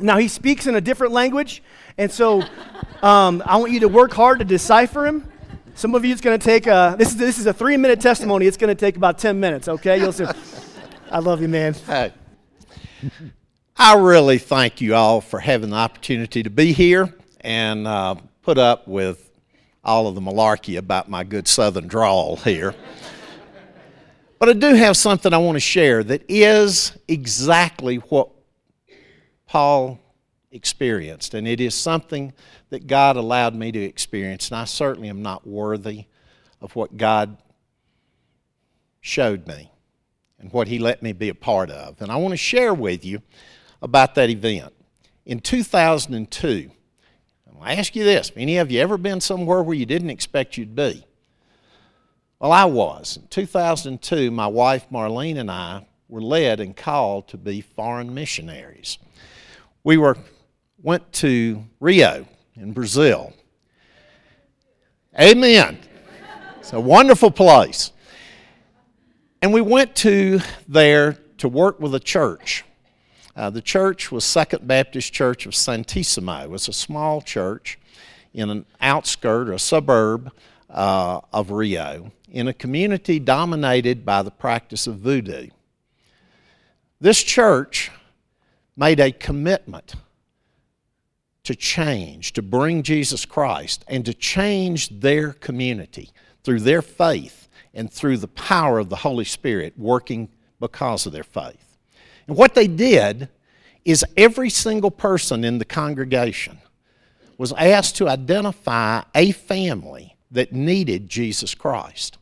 Now, 0.00 0.16
he 0.16 0.26
speaks 0.26 0.66
in 0.66 0.74
a 0.74 0.80
different 0.80 1.12
language, 1.12 1.62
and 1.96 2.10
so 2.10 2.42
um, 3.02 3.42
I 3.46 3.58
want 3.58 3.70
you 3.70 3.80
to 3.80 3.88
work 3.88 4.12
hard 4.12 4.40
to 4.40 4.44
decipher 4.44 5.06
him. 5.06 5.30
Some 5.76 5.94
of 5.94 6.04
you, 6.04 6.12
it's 6.12 6.20
going 6.20 6.38
to 6.38 6.44
take, 6.44 6.66
uh, 6.66 6.96
this, 6.96 7.08
is, 7.08 7.16
this 7.16 7.38
is 7.38 7.46
a 7.46 7.52
three 7.52 7.76
minute 7.76 8.00
testimony. 8.00 8.46
It's 8.46 8.56
going 8.56 8.74
to 8.74 8.80
take 8.80 8.96
about 8.96 9.18
10 9.18 9.38
minutes, 9.38 9.68
okay? 9.68 9.98
You'll 9.98 10.12
see. 10.12 10.26
I 11.10 11.20
love 11.20 11.40
you, 11.40 11.48
man. 11.48 11.74
Hey, 11.74 12.12
I 13.76 13.96
really 13.96 14.38
thank 14.38 14.80
you 14.80 14.94
all 14.94 15.20
for 15.20 15.40
having 15.40 15.70
the 15.70 15.76
opportunity 15.76 16.44
to 16.44 16.50
be 16.50 16.72
here 16.72 17.12
and 17.40 17.88
uh, 17.88 18.14
put 18.42 18.56
up 18.56 18.86
with 18.86 19.32
all 19.82 20.06
of 20.06 20.14
the 20.14 20.20
malarkey 20.20 20.78
about 20.78 21.10
my 21.10 21.24
good 21.24 21.48
southern 21.48 21.88
drawl 21.88 22.36
here. 22.36 22.72
but 24.38 24.48
I 24.48 24.52
do 24.52 24.74
have 24.74 24.96
something 24.96 25.32
I 25.32 25.38
want 25.38 25.56
to 25.56 25.60
share 25.60 26.04
that 26.04 26.22
is 26.28 26.96
exactly 27.08 27.96
what 27.96 28.30
Paul 29.48 29.98
experienced, 30.52 31.34
and 31.34 31.48
it 31.48 31.60
is 31.60 31.74
something 31.74 32.32
that 32.68 32.86
God 32.86 33.16
allowed 33.16 33.56
me 33.56 33.72
to 33.72 33.82
experience, 33.82 34.50
and 34.50 34.56
I 34.56 34.66
certainly 34.66 35.08
am 35.08 35.20
not 35.20 35.48
worthy 35.48 36.04
of 36.60 36.76
what 36.76 36.96
God 36.96 37.38
showed 39.00 39.48
me 39.48 39.72
and 40.38 40.52
what 40.52 40.68
He 40.68 40.78
let 40.78 41.02
me 41.02 41.12
be 41.12 41.28
a 41.28 41.34
part 41.34 41.70
of. 41.70 42.00
And 42.00 42.12
I 42.12 42.16
want 42.16 42.30
to 42.30 42.38
share 42.38 42.72
with 42.72 43.04
you 43.04 43.20
about 43.84 44.14
that 44.14 44.30
event. 44.30 44.72
In 45.26 45.38
2002, 45.40 46.70
I 47.60 47.76
ask 47.76 47.96
you 47.96 48.04
this 48.04 48.32
any 48.36 48.58
of 48.58 48.70
you 48.70 48.80
ever 48.80 48.98
been 48.98 49.20
somewhere 49.20 49.62
where 49.62 49.76
you 49.76 49.86
didn't 49.86 50.10
expect 50.10 50.58
you'd 50.58 50.74
be? 50.74 51.04
Well, 52.38 52.52
I 52.52 52.64
was. 52.66 53.16
In 53.16 53.26
2002, 53.28 54.30
my 54.30 54.46
wife 54.46 54.86
Marlene 54.92 55.38
and 55.38 55.50
I 55.50 55.86
were 56.08 56.20
led 56.20 56.60
and 56.60 56.76
called 56.76 57.28
to 57.28 57.38
be 57.38 57.62
foreign 57.62 58.12
missionaries. 58.12 58.98
We 59.82 59.96
were 59.96 60.18
went 60.82 61.10
to 61.14 61.64
Rio 61.80 62.26
in 62.54 62.72
Brazil. 62.72 63.32
Amen. 65.18 65.78
It's 66.58 66.72
a 66.74 66.80
wonderful 66.80 67.30
place. 67.30 67.92
And 69.40 69.54
we 69.54 69.62
went 69.62 69.94
to 69.96 70.40
there 70.68 71.12
to 71.38 71.48
work 71.48 71.80
with 71.80 71.94
a 71.94 72.00
church. 72.00 72.64
Uh, 73.36 73.50
the 73.50 73.62
church 73.62 74.12
was 74.12 74.24
Second 74.24 74.66
Baptist 74.66 75.12
Church 75.12 75.44
of 75.46 75.52
Santissimo. 75.52 76.44
It 76.44 76.50
was 76.50 76.68
a 76.68 76.72
small 76.72 77.20
church 77.20 77.78
in 78.32 78.50
an 78.50 78.64
outskirt, 78.80 79.48
a 79.48 79.58
suburb 79.58 80.30
uh, 80.70 81.20
of 81.32 81.50
Rio, 81.50 82.12
in 82.30 82.48
a 82.48 82.52
community 82.52 83.18
dominated 83.18 84.04
by 84.04 84.22
the 84.22 84.30
practice 84.30 84.86
of 84.86 84.98
voodoo. 84.98 85.48
This 87.00 87.22
church 87.22 87.90
made 88.76 89.00
a 89.00 89.12
commitment 89.12 89.94
to 91.42 91.54
change, 91.54 92.32
to 92.32 92.42
bring 92.42 92.82
Jesus 92.82 93.24
Christ, 93.24 93.84
and 93.88 94.04
to 94.06 94.14
change 94.14 95.00
their 95.00 95.32
community 95.32 96.10
through 96.42 96.60
their 96.60 96.82
faith 96.82 97.48
and 97.74 97.92
through 97.92 98.18
the 98.18 98.28
power 98.28 98.78
of 98.78 98.88
the 98.88 98.96
Holy 98.96 99.24
Spirit 99.24 99.74
working 99.76 100.28
because 100.60 101.04
of 101.04 101.12
their 101.12 101.24
faith. 101.24 101.73
And 102.26 102.36
what 102.36 102.54
they 102.54 102.66
did 102.66 103.28
is 103.84 104.04
every 104.16 104.50
single 104.50 104.90
person 104.90 105.44
in 105.44 105.58
the 105.58 105.64
congregation 105.64 106.58
was 107.36 107.52
asked 107.52 107.96
to 107.96 108.08
identify 108.08 109.02
a 109.14 109.32
family 109.32 110.16
that 110.30 110.52
needed 110.52 111.08
Jesus 111.08 111.54
Christ. 111.54 112.18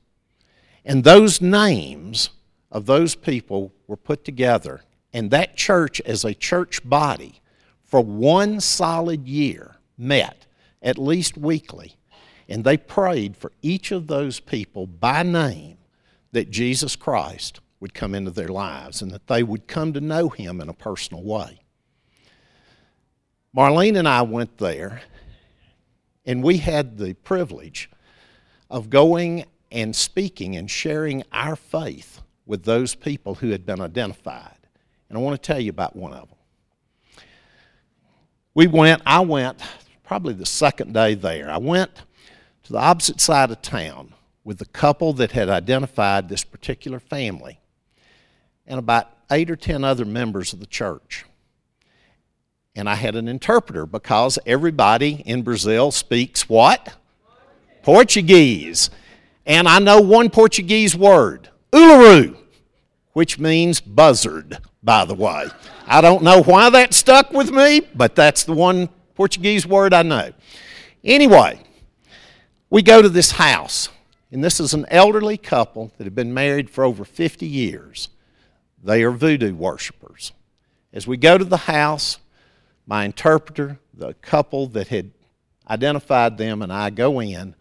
And 0.85 1.04
those 1.04 1.40
names 1.40 2.30
of 2.71 2.87
those 2.87 3.14
people 3.14 3.73
were 3.87 3.97
put 3.97 4.25
together, 4.25 4.82
and 5.12 5.30
that 5.30 5.56
church, 5.56 6.00
as 6.00 6.25
a 6.25 6.35
church 6.35 6.87
body, 6.88 7.40
for 7.85 8.00
one 8.00 8.61
solid 8.61 9.28
year 9.28 9.76
met 9.99 10.47
at 10.82 10.99
least 10.99 11.37
weekly, 11.37 11.97
and 12.49 12.64
they 12.64 12.76
prayed 12.76 13.37
for 13.37 13.52
each 13.61 13.92
of 13.92 14.06
those 14.06 14.40
people 14.40 14.87
by 14.87 15.23
name 15.23 15.76
that 16.32 16.50
Jesus 16.50 16.97
Christ 16.97 17.61
would 17.83 17.93
come 17.93 18.15
into 18.15 18.31
their 18.31 18.49
lives 18.49 19.03
and 19.03 19.11
that 19.11 19.27
they 19.27 19.43
would 19.43 19.67
come 19.67 19.93
to 19.93 20.01
know 20.01 20.31
him 20.31 20.61
in 20.61 20.71
a 20.71 20.75
personal 20.75 21.23
way. 21.23 21.61
Marlene 23.55 23.99
and 23.99 24.09
I 24.09 24.23
went 24.23 24.57
there, 24.57 25.03
and 26.25 26.43
we 26.43 26.57
had 26.57 26.97
the 26.97 27.12
privilege 27.12 27.91
of 28.71 28.89
going 28.89 29.45
and 29.71 29.95
speaking 29.95 30.57
and 30.57 30.71
sharing 30.71 31.23
our 31.33 31.57
faith 31.57 32.23
with 32.47 32.65
those 32.65 32.95
people 32.95 33.35
who 33.35 33.51
had 33.51 33.67
been 33.67 33.81
identified. 33.81 34.57
And 35.11 35.19
I 35.19 35.21
want 35.21 35.43
to 35.43 35.47
tell 35.47 35.61
you 35.61 35.69
about 35.69 35.95
one 35.95 36.15
of 36.15 36.29
them 36.31 36.39
we 38.55 38.67
went, 38.67 39.03
I 39.07 39.21
went 39.21 39.61
probably 40.05 40.35
the 40.35 40.47
second 40.47 40.93
day 40.93 41.15
there. 41.15 41.51
I 41.51 41.57
went 41.57 41.95
to 42.65 42.73
the 42.73 42.79
opposite 42.79 43.21
side 43.21 43.51
of 43.51 43.62
town 43.62 44.15
with 44.45 44.59
the 44.59 44.67
couple 44.67 45.12
that 45.15 45.33
had 45.33 45.49
identified 45.49 46.29
this 46.29 46.45
particular 46.45 47.01
family 47.01 47.59
and 48.66 48.78
about 48.78 49.11
eight 49.31 49.50
or 49.50 49.57
ten 49.57 49.85
other 49.85 50.04
members 50.04 50.52
of 50.52 50.61
the 50.61 50.66
church. 50.66 51.25
And 52.75 52.88
I 52.88 52.95
had 52.95 53.16
an 53.16 53.28
interpreter 53.28 53.87
because 53.87 54.38
everybody 54.47 55.23
in 55.26 55.42
Brazil 55.42 55.90
speaks 55.90 56.49
what? 56.49 56.95
Portuguese. 57.83 58.90
And 59.45 59.69
I 59.69 59.78
know 59.78 60.00
one 60.00 60.31
Portuguese 60.31 60.97
word, 60.97 61.50
urubu, 61.73 62.37
which 63.12 63.38
means 63.38 63.81
buzzard, 63.81 64.59
by 64.83 65.04
the 65.04 65.14
way. 65.14 65.49
I 65.87 66.00
don't 66.00 66.23
know 66.23 66.42
why 66.42 66.71
that 66.71 66.95
stuck 66.95 67.33
with 67.33 67.50
me, 67.50 67.83
but 67.95 68.14
that's 68.14 68.45
the 68.45 68.54
one 68.54 68.88
Portuguese 69.14 69.66
word 69.66 69.92
I 69.92 70.02
know. 70.02 70.33
Anyway, 71.04 71.61
we 72.71 72.83
go 72.83 73.02
to 73.02 73.09
this 73.09 73.33
house, 73.33 73.90
and 74.31 74.42
this 74.42 74.61
is 74.61 74.73
an 74.73 74.87
elderly 74.88 75.37
couple 75.37 75.92
that 75.99 76.04
have 76.04 76.14
been 76.14 76.33
married 76.33 76.71
for 76.71 76.85
over 76.85 77.04
50 77.04 77.45
years. 77.45 78.09
They 78.83 79.03
are 79.05 79.12
voodoo 79.12 79.55
worshipers. 79.55 80.33
As 80.93 81.07
we 81.07 81.17
go 81.17 81.39
to 81.39 81.45
the 81.45 81.57
house, 81.57 82.19
my 82.87 83.05
interpreter, 83.05 83.79
the 83.95 84.15
couple 84.15 84.67
that 84.69 84.89
had 84.89 85.12
identified 85.69 86.37
them, 86.39 86.62
and 86.62 86.73
I 86.73 86.91
go 86.91 87.21
in. 87.21 87.55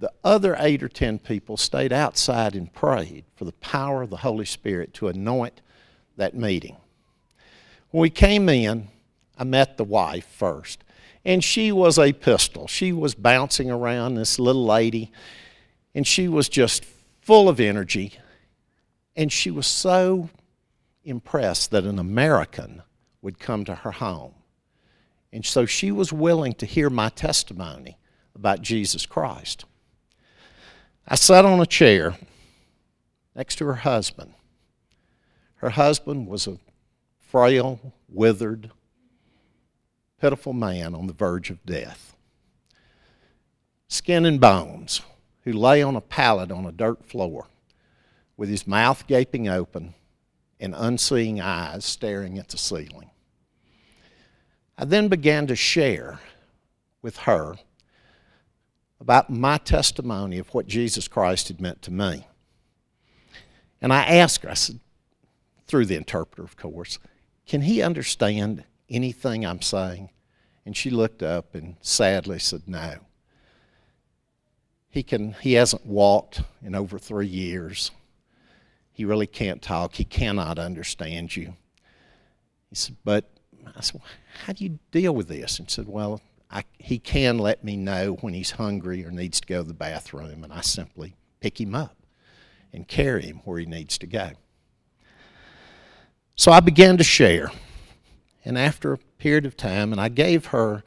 The 0.00 0.12
other 0.24 0.56
eight 0.58 0.82
or 0.82 0.88
ten 0.88 1.18
people 1.18 1.56
stayed 1.56 1.92
outside 1.92 2.54
and 2.54 2.72
prayed 2.72 3.24
for 3.36 3.44
the 3.44 3.52
power 3.52 4.02
of 4.02 4.10
the 4.10 4.18
Holy 4.18 4.44
Spirit 4.44 4.92
to 4.94 5.08
anoint 5.08 5.62
that 6.16 6.34
meeting. 6.34 6.76
When 7.90 8.02
we 8.02 8.10
came 8.10 8.48
in, 8.48 8.88
I 9.38 9.44
met 9.44 9.76
the 9.76 9.84
wife 9.84 10.26
first, 10.26 10.82
and 11.24 11.42
she 11.42 11.70
was 11.72 11.98
a 11.98 12.12
pistol. 12.12 12.66
She 12.66 12.92
was 12.92 13.14
bouncing 13.14 13.70
around, 13.70 14.14
this 14.14 14.38
little 14.38 14.64
lady, 14.64 15.12
and 15.94 16.06
she 16.06 16.28
was 16.28 16.48
just 16.48 16.84
full 17.20 17.48
of 17.48 17.60
energy. 17.60 18.14
And 19.16 19.32
she 19.32 19.50
was 19.50 19.66
so 19.66 20.28
impressed 21.04 21.70
that 21.70 21.84
an 21.84 21.98
American 21.98 22.82
would 23.22 23.38
come 23.38 23.64
to 23.64 23.74
her 23.74 23.92
home. 23.92 24.34
And 25.32 25.44
so 25.44 25.66
she 25.66 25.90
was 25.90 26.12
willing 26.12 26.52
to 26.54 26.66
hear 26.66 26.88
my 26.88 27.08
testimony 27.08 27.98
about 28.34 28.62
Jesus 28.62 29.06
Christ. 29.06 29.64
I 31.06 31.16
sat 31.16 31.44
on 31.44 31.60
a 31.60 31.66
chair 31.66 32.16
next 33.34 33.56
to 33.56 33.66
her 33.66 33.74
husband. 33.74 34.34
Her 35.56 35.70
husband 35.70 36.28
was 36.28 36.46
a 36.46 36.58
frail, 37.18 37.94
withered, 38.08 38.70
pitiful 40.20 40.52
man 40.52 40.94
on 40.94 41.06
the 41.06 41.12
verge 41.12 41.50
of 41.50 41.64
death. 41.66 42.14
Skin 43.88 44.24
and 44.24 44.40
bones, 44.40 45.02
who 45.42 45.52
lay 45.52 45.82
on 45.82 45.96
a 45.96 46.00
pallet 46.00 46.50
on 46.50 46.64
a 46.64 46.72
dirt 46.72 47.04
floor 47.04 47.46
with 48.36 48.48
his 48.48 48.66
mouth 48.66 49.06
gaping 49.06 49.48
open 49.48 49.94
and 50.60 50.74
unseeing 50.76 51.40
eyes 51.40 51.84
staring 51.84 52.38
at 52.38 52.48
the 52.48 52.58
ceiling. 52.58 53.10
I 54.76 54.84
then 54.84 55.08
began 55.08 55.46
to 55.46 55.56
share 55.56 56.20
with 57.02 57.18
her 57.18 57.56
about 59.00 59.30
my 59.30 59.58
testimony 59.58 60.38
of 60.38 60.48
what 60.54 60.66
Jesus 60.66 61.08
Christ 61.08 61.48
had 61.48 61.60
meant 61.60 61.82
to 61.82 61.92
me. 61.92 62.26
And 63.80 63.92
I 63.92 64.04
asked 64.04 64.42
her, 64.42 64.50
I 64.50 64.54
said, 64.54 64.80
through 65.66 65.86
the 65.86 65.96
interpreter, 65.96 66.42
of 66.42 66.56
course, 66.56 66.98
can 67.46 67.62
he 67.62 67.82
understand 67.82 68.64
anything 68.88 69.44
I'm 69.44 69.60
saying? 69.60 70.10
And 70.64 70.76
she 70.76 70.90
looked 70.90 71.22
up 71.22 71.54
and 71.54 71.76
sadly 71.80 72.38
said, 72.38 72.62
No. 72.66 72.96
He, 74.88 75.02
can, 75.02 75.32
he 75.34 75.54
hasn't 75.54 75.84
walked 75.84 76.40
in 76.62 76.74
over 76.74 76.98
three 76.98 77.26
years. 77.26 77.90
He 78.94 79.04
really 79.04 79.26
can't 79.26 79.60
talk. 79.60 79.96
He 79.96 80.04
cannot 80.04 80.58
understand 80.58 81.36
you. 81.36 81.54
He 82.70 82.76
said, 82.76 82.96
But 83.04 83.28
I 83.76 83.80
said, 83.80 83.96
well, 83.96 84.10
How 84.46 84.52
do 84.52 84.64
you 84.64 84.78
deal 84.92 85.12
with 85.14 85.28
this? 85.28 85.58
And 85.58 85.68
said, 85.68 85.88
Well, 85.88 86.22
I, 86.48 86.64
he 86.78 87.00
can 87.00 87.38
let 87.38 87.64
me 87.64 87.76
know 87.76 88.12
when 88.20 88.32
he's 88.34 88.52
hungry 88.52 89.04
or 89.04 89.10
needs 89.10 89.40
to 89.40 89.46
go 89.46 89.62
to 89.62 89.68
the 89.68 89.74
bathroom, 89.74 90.44
and 90.44 90.52
I 90.52 90.60
simply 90.60 91.16
pick 91.40 91.60
him 91.60 91.74
up 91.74 91.96
and 92.72 92.86
carry 92.86 93.24
him 93.24 93.40
where 93.44 93.58
he 93.58 93.66
needs 93.66 93.98
to 93.98 94.06
go. 94.06 94.30
So 96.36 96.52
I 96.52 96.60
began 96.60 96.96
to 96.98 97.04
share. 97.04 97.50
And 98.44 98.56
after 98.56 98.92
a 98.92 98.98
period 99.18 99.46
of 99.46 99.56
time, 99.56 99.90
and 99.90 100.00
I 100.00 100.08
gave 100.08 100.46
her 100.46 100.84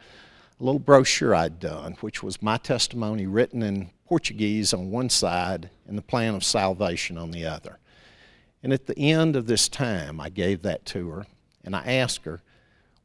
a 0.59 0.63
little 0.63 0.79
brochure 0.79 1.35
I'd 1.35 1.59
done, 1.59 1.97
which 1.99 2.23
was 2.23 2.41
my 2.41 2.57
testimony 2.57 3.27
written 3.27 3.61
in 3.61 3.89
Portuguese 4.05 4.73
on 4.73 4.91
one 4.91 5.09
side 5.09 5.69
and 5.85 5.97
the 5.97 6.01
plan 6.01 6.35
of 6.35 6.43
salvation 6.43 7.17
on 7.17 7.31
the 7.31 7.45
other. 7.45 7.79
And 8.67 8.73
at 8.73 8.85
the 8.85 8.99
end 8.99 9.37
of 9.37 9.47
this 9.47 9.69
time, 9.69 10.19
I 10.19 10.27
gave 10.27 10.61
that 10.63 10.85
to 10.87 11.09
her 11.11 11.25
and 11.63 11.73
I 11.73 11.85
asked 11.85 12.25
her, 12.25 12.41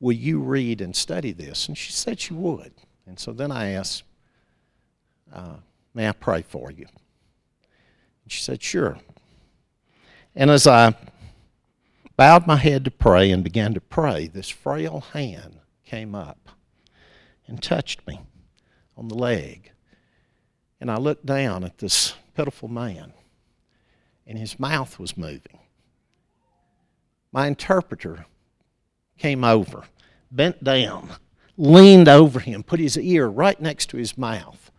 Will 0.00 0.10
you 0.10 0.40
read 0.40 0.80
and 0.80 0.96
study 0.96 1.30
this? 1.30 1.68
And 1.68 1.78
she 1.78 1.92
said 1.92 2.18
she 2.18 2.34
would. 2.34 2.72
And 3.06 3.16
so 3.16 3.32
then 3.32 3.52
I 3.52 3.68
asked, 3.68 4.02
uh, 5.32 5.58
May 5.94 6.08
I 6.08 6.12
pray 6.14 6.42
for 6.42 6.72
you? 6.72 6.86
And 8.24 8.32
she 8.32 8.42
said, 8.42 8.60
Sure. 8.60 8.98
And 10.34 10.50
as 10.50 10.66
I 10.66 10.96
bowed 12.16 12.44
my 12.44 12.56
head 12.56 12.84
to 12.86 12.90
pray 12.90 13.30
and 13.30 13.44
began 13.44 13.72
to 13.74 13.80
pray, 13.80 14.26
this 14.26 14.48
frail 14.48 15.04
hand 15.12 15.60
came 15.84 16.12
up 16.12 16.48
and 17.46 17.62
touched 17.62 18.04
me 18.08 18.18
on 18.96 19.06
the 19.06 19.14
leg. 19.14 19.70
And 20.80 20.90
I 20.90 20.96
looked 20.96 21.24
down 21.24 21.62
at 21.62 21.78
this 21.78 22.14
pitiful 22.34 22.66
man, 22.66 23.12
and 24.32 24.40
his 24.40 24.58
mouth 24.58 24.98
was 24.98 25.18
moving. 25.18 25.58
My 27.32 27.46
interpreter 27.46 28.24
came 29.18 29.44
over, 29.44 29.84
bent 30.30 30.64
down, 30.64 31.10
leaned 31.58 32.08
over 32.08 32.40
him, 32.40 32.62
put 32.62 32.80
his 32.80 32.96
ear 32.96 33.26
right 33.26 33.60
next 33.60 33.90
to 33.90 33.98
his 33.98 34.16
mouth. 34.16 34.70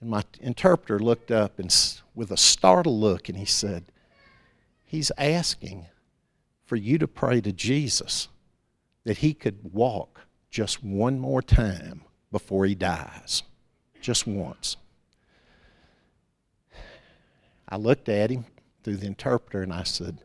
And 0.00 0.10
my 0.10 0.22
interpreter 0.40 1.00
looked 1.00 1.32
up 1.32 1.58
and, 1.58 1.76
with 2.14 2.30
a 2.30 2.36
startled 2.36 3.00
look 3.00 3.28
and 3.28 3.36
he 3.36 3.44
said, 3.44 3.86
He's 4.84 5.10
asking 5.18 5.86
for 6.64 6.76
you 6.76 6.98
to 6.98 7.08
pray 7.08 7.40
to 7.40 7.50
Jesus 7.50 8.28
that 9.02 9.18
he 9.18 9.34
could 9.34 9.72
walk 9.72 10.20
just 10.50 10.84
one 10.84 11.18
more 11.18 11.42
time 11.42 12.02
before 12.30 12.64
he 12.64 12.76
dies. 12.76 13.42
Just 14.00 14.24
once. 14.24 14.76
I 17.70 17.76
looked 17.76 18.08
at 18.08 18.30
him 18.30 18.44
through 18.82 18.96
the 18.96 19.06
interpreter 19.06 19.62
and 19.62 19.72
I 19.72 19.84
said, 19.84 20.18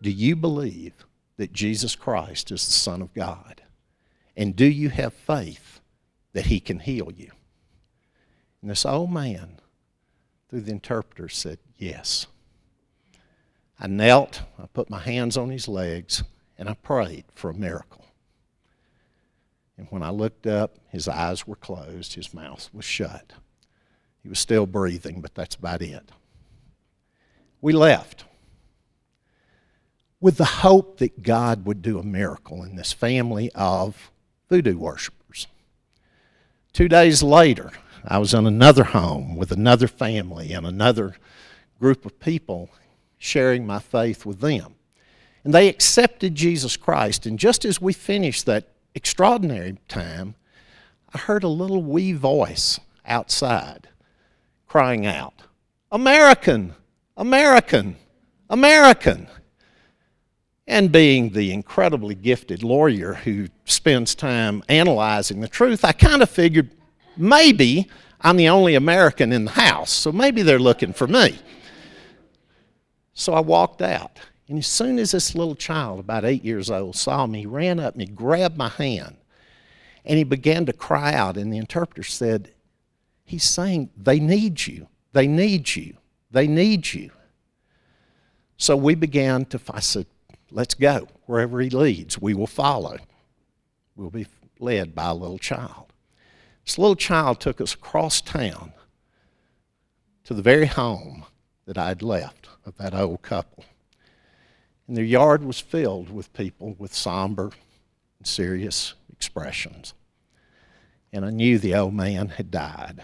Do 0.00 0.10
you 0.10 0.36
believe 0.36 0.94
that 1.36 1.52
Jesus 1.52 1.94
Christ 1.94 2.50
is 2.50 2.64
the 2.64 2.72
Son 2.72 3.02
of 3.02 3.14
God? 3.14 3.62
And 4.36 4.54
do 4.54 4.66
you 4.66 4.88
have 4.90 5.12
faith 5.12 5.80
that 6.32 6.46
he 6.46 6.60
can 6.60 6.80
heal 6.80 7.10
you? 7.14 7.32
And 8.62 8.70
this 8.70 8.86
old 8.86 9.12
man, 9.12 9.60
through 10.48 10.62
the 10.62 10.72
interpreter, 10.72 11.28
said, 11.28 11.58
Yes. 11.76 12.26
I 13.80 13.86
knelt, 13.86 14.42
I 14.58 14.66
put 14.66 14.90
my 14.90 14.98
hands 14.98 15.36
on 15.36 15.50
his 15.50 15.68
legs, 15.68 16.24
and 16.56 16.68
I 16.68 16.74
prayed 16.74 17.24
for 17.34 17.50
a 17.50 17.54
miracle. 17.54 18.04
And 19.76 19.86
when 19.90 20.02
I 20.02 20.10
looked 20.10 20.46
up, 20.46 20.78
his 20.88 21.06
eyes 21.06 21.46
were 21.46 21.54
closed, 21.54 22.14
his 22.14 22.34
mouth 22.34 22.68
was 22.72 22.84
shut. 22.84 23.34
He 24.22 24.28
was 24.28 24.40
still 24.40 24.66
breathing, 24.66 25.20
but 25.20 25.36
that's 25.36 25.54
about 25.54 25.82
it. 25.82 26.10
We 27.60 27.72
left 27.72 28.24
with 30.20 30.36
the 30.36 30.44
hope 30.44 30.98
that 30.98 31.22
God 31.22 31.64
would 31.64 31.82
do 31.82 31.98
a 31.98 32.04
miracle 32.04 32.62
in 32.62 32.76
this 32.76 32.92
family 32.92 33.50
of 33.54 34.10
voodoo 34.48 34.76
worshipers. 34.76 35.46
Two 36.72 36.88
days 36.88 37.22
later, 37.22 37.72
I 38.04 38.18
was 38.18 38.34
in 38.34 38.46
another 38.46 38.84
home 38.84 39.36
with 39.36 39.52
another 39.52 39.88
family 39.88 40.52
and 40.52 40.66
another 40.66 41.16
group 41.78 42.04
of 42.04 42.18
people 42.20 42.70
sharing 43.18 43.66
my 43.66 43.78
faith 43.78 44.24
with 44.24 44.40
them. 44.40 44.74
And 45.44 45.54
they 45.54 45.68
accepted 45.68 46.34
Jesus 46.34 46.76
Christ. 46.76 47.26
And 47.26 47.38
just 47.38 47.64
as 47.64 47.80
we 47.80 47.92
finished 47.92 48.46
that 48.46 48.68
extraordinary 48.94 49.78
time, 49.88 50.34
I 51.14 51.18
heard 51.18 51.44
a 51.44 51.48
little 51.48 51.82
wee 51.82 52.12
voice 52.12 52.80
outside 53.06 53.88
crying 54.66 55.06
out, 55.06 55.34
American, 55.90 56.74
American, 57.18 57.96
American. 58.48 59.26
And 60.66 60.92
being 60.92 61.30
the 61.30 61.52
incredibly 61.52 62.14
gifted 62.14 62.62
lawyer 62.62 63.14
who 63.14 63.48
spends 63.64 64.14
time 64.14 64.62
analyzing 64.68 65.40
the 65.40 65.48
truth, 65.48 65.84
I 65.84 65.92
kind 65.92 66.22
of 66.22 66.30
figured 66.30 66.70
maybe 67.16 67.88
I'm 68.20 68.36
the 68.36 68.48
only 68.48 68.74
American 68.74 69.32
in 69.32 69.46
the 69.46 69.50
house, 69.50 69.90
so 69.90 70.12
maybe 70.12 70.42
they're 70.42 70.58
looking 70.58 70.92
for 70.92 71.06
me. 71.06 71.38
So 73.14 73.32
I 73.32 73.40
walked 73.40 73.82
out. 73.82 74.18
And 74.48 74.58
as 74.58 74.66
soon 74.66 74.98
as 74.98 75.10
this 75.10 75.34
little 75.34 75.54
child, 75.54 76.00
about 76.00 76.24
eight 76.24 76.44
years 76.44 76.70
old, 76.70 76.96
saw 76.96 77.26
me, 77.26 77.40
he 77.40 77.46
ran 77.46 77.80
up 77.80 77.94
and 77.94 78.02
he 78.02 78.08
grabbed 78.08 78.56
my 78.56 78.68
hand 78.68 79.16
and 80.04 80.16
he 80.16 80.24
began 80.24 80.66
to 80.66 80.72
cry 80.72 81.14
out. 81.14 81.36
And 81.36 81.52
the 81.52 81.58
interpreter 81.58 82.02
said, 82.02 82.52
He's 83.24 83.44
saying, 83.44 83.90
They 83.96 84.20
need 84.20 84.66
you. 84.66 84.88
They 85.12 85.26
need 85.26 85.74
you. 85.76 85.97
They 86.30 86.46
need 86.46 86.92
you. 86.92 87.10
So 88.56 88.76
we 88.76 88.94
began 88.94 89.44
to, 89.46 89.60
I 89.70 89.80
said, 89.80 90.06
Let's 90.50 90.74
go. 90.74 91.08
Wherever 91.26 91.60
he 91.60 91.68
leads, 91.70 92.18
we 92.18 92.32
will 92.32 92.46
follow. 92.46 92.98
We'll 93.96 94.10
be 94.10 94.26
led 94.58 94.94
by 94.94 95.06
a 95.06 95.14
little 95.14 95.38
child. 95.38 95.92
This 96.64 96.78
little 96.78 96.96
child 96.96 97.40
took 97.40 97.60
us 97.60 97.74
across 97.74 98.20
town 98.20 98.72
to 100.24 100.34
the 100.34 100.42
very 100.42 100.66
home 100.66 101.24
that 101.66 101.78
I'd 101.78 102.02
left 102.02 102.48
of 102.64 102.76
that 102.78 102.94
old 102.94 103.22
couple. 103.22 103.64
And 104.86 104.96
their 104.96 105.04
yard 105.04 105.44
was 105.44 105.60
filled 105.60 106.10
with 106.10 106.32
people 106.32 106.74
with 106.78 106.94
somber 106.94 107.50
and 108.18 108.26
serious 108.26 108.94
expressions. 109.12 109.92
And 111.12 111.24
I 111.24 111.30
knew 111.30 111.58
the 111.58 111.74
old 111.74 111.94
man 111.94 112.28
had 112.28 112.50
died. 112.50 113.02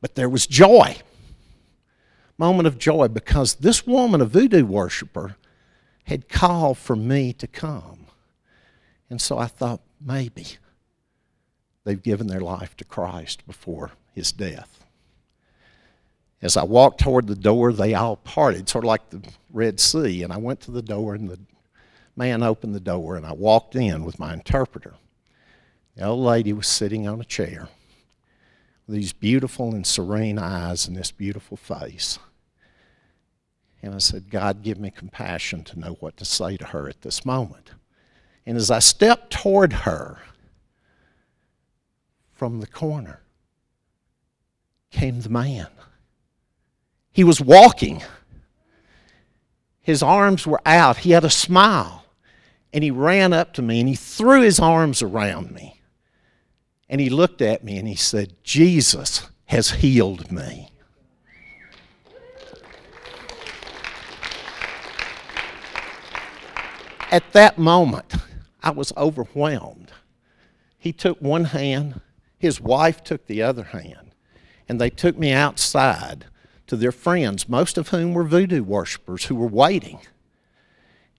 But 0.00 0.14
there 0.14 0.28
was 0.28 0.46
joy. 0.46 0.96
Moment 2.40 2.66
of 2.66 2.78
joy 2.78 3.06
because 3.06 3.56
this 3.56 3.86
woman, 3.86 4.22
a 4.22 4.24
voodoo 4.24 4.64
worshiper, 4.64 5.36
had 6.04 6.30
called 6.30 6.78
for 6.78 6.96
me 6.96 7.34
to 7.34 7.46
come. 7.46 8.06
And 9.10 9.20
so 9.20 9.36
I 9.36 9.44
thought, 9.44 9.82
maybe 10.00 10.46
they've 11.84 12.02
given 12.02 12.28
their 12.28 12.40
life 12.40 12.74
to 12.78 12.84
Christ 12.86 13.46
before 13.46 13.90
his 14.14 14.32
death. 14.32 14.86
As 16.40 16.56
I 16.56 16.64
walked 16.64 17.00
toward 17.00 17.26
the 17.26 17.36
door, 17.36 17.74
they 17.74 17.92
all 17.92 18.16
parted, 18.16 18.70
sort 18.70 18.84
of 18.84 18.88
like 18.88 19.10
the 19.10 19.20
Red 19.52 19.78
Sea. 19.78 20.22
And 20.22 20.32
I 20.32 20.38
went 20.38 20.60
to 20.60 20.70
the 20.70 20.80
door, 20.80 21.14
and 21.14 21.28
the 21.28 21.38
man 22.16 22.42
opened 22.42 22.74
the 22.74 22.80
door, 22.80 23.16
and 23.16 23.26
I 23.26 23.34
walked 23.34 23.76
in 23.76 24.02
with 24.02 24.18
my 24.18 24.32
interpreter. 24.32 24.94
The 25.94 26.06
old 26.06 26.24
lady 26.24 26.54
was 26.54 26.68
sitting 26.68 27.06
on 27.06 27.20
a 27.20 27.24
chair 27.24 27.68
with 28.86 28.96
these 28.96 29.12
beautiful 29.12 29.74
and 29.74 29.86
serene 29.86 30.38
eyes 30.38 30.88
and 30.88 30.96
this 30.96 31.10
beautiful 31.10 31.58
face. 31.58 32.18
And 33.82 33.94
I 33.94 33.98
said, 33.98 34.30
God, 34.30 34.62
give 34.62 34.78
me 34.78 34.90
compassion 34.90 35.64
to 35.64 35.78
know 35.78 35.96
what 36.00 36.16
to 36.18 36.24
say 36.24 36.56
to 36.56 36.66
her 36.66 36.88
at 36.88 37.02
this 37.02 37.24
moment. 37.24 37.72
And 38.44 38.56
as 38.56 38.70
I 38.70 38.78
stepped 38.78 39.32
toward 39.32 39.72
her 39.72 40.18
from 42.32 42.60
the 42.60 42.66
corner 42.66 43.20
came 44.90 45.20
the 45.20 45.28
man. 45.28 45.68
He 47.12 47.24
was 47.24 47.40
walking. 47.40 48.02
His 49.82 50.02
arms 50.02 50.46
were 50.46 50.60
out. 50.66 50.98
He 50.98 51.12
had 51.12 51.24
a 51.24 51.30
smile. 51.30 52.04
And 52.72 52.84
he 52.84 52.90
ran 52.90 53.32
up 53.32 53.52
to 53.54 53.62
me 53.62 53.80
and 53.80 53.88
he 53.88 53.94
threw 53.94 54.42
his 54.42 54.60
arms 54.60 55.02
around 55.02 55.52
me. 55.52 55.80
And 56.88 57.00
he 57.00 57.10
looked 57.10 57.42
at 57.42 57.64
me 57.64 57.76
and 57.78 57.88
he 57.88 57.94
said, 57.94 58.34
Jesus 58.42 59.28
has 59.46 59.70
healed 59.70 60.30
me. 60.30 60.69
At 67.10 67.32
that 67.32 67.58
moment, 67.58 68.14
I 68.62 68.70
was 68.70 68.92
overwhelmed. 68.96 69.90
He 70.78 70.92
took 70.92 71.20
one 71.20 71.46
hand, 71.46 72.00
his 72.38 72.60
wife 72.60 73.02
took 73.02 73.26
the 73.26 73.42
other 73.42 73.64
hand, 73.64 74.14
and 74.68 74.80
they 74.80 74.90
took 74.90 75.18
me 75.18 75.32
outside 75.32 76.26
to 76.68 76.76
their 76.76 76.92
friends, 76.92 77.48
most 77.48 77.76
of 77.76 77.88
whom 77.88 78.14
were 78.14 78.22
voodoo 78.22 78.62
worshippers 78.62 79.24
who 79.24 79.34
were 79.34 79.48
waiting. 79.48 79.98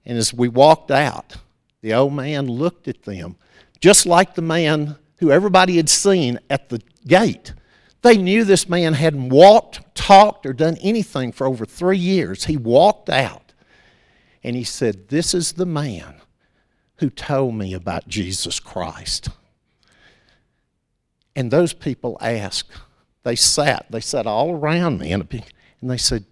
And 0.05 0.17
as 0.17 0.33
we 0.33 0.47
walked 0.47 0.91
out, 0.91 1.35
the 1.81 1.93
old 1.93 2.13
man 2.13 2.47
looked 2.47 2.87
at 2.87 3.03
them, 3.03 3.35
just 3.81 4.05
like 4.05 4.35
the 4.35 4.41
man 4.41 4.95
who 5.17 5.29
everybody 5.29 5.75
had 5.75 5.89
seen 5.89 6.39
at 6.49 6.69
the 6.69 6.81
gate. 7.05 7.53
They 8.01 8.15
knew 8.15 8.45
this 8.45 8.69
man 8.69 8.93
hadn't 8.93 9.27
walked, 9.27 9.93
talked, 9.93 10.45
or 10.45 10.53
done 10.53 10.77
anything 10.81 11.33
for 11.33 11.45
over 11.45 11.65
three 11.65 11.97
years. 11.97 12.45
He 12.45 12.55
walked 12.55 13.09
out 13.09 13.50
and 14.43 14.55
he 14.55 14.63
said, 14.63 15.09
This 15.09 15.33
is 15.33 15.53
the 15.53 15.65
man 15.65 16.15
who 16.97 17.09
told 17.09 17.55
me 17.55 17.73
about 17.73 18.07
Jesus 18.07 18.59
Christ. 18.59 19.29
And 21.35 21.49
those 21.49 21.73
people 21.73 22.17
asked, 22.21 22.71
they 23.23 23.35
sat, 23.35 23.85
they 23.89 23.99
sat 23.99 24.25
all 24.25 24.51
around 24.51 24.99
me, 24.99 25.11
and, 25.11 25.27
they 25.81 25.97
said, 25.97 26.25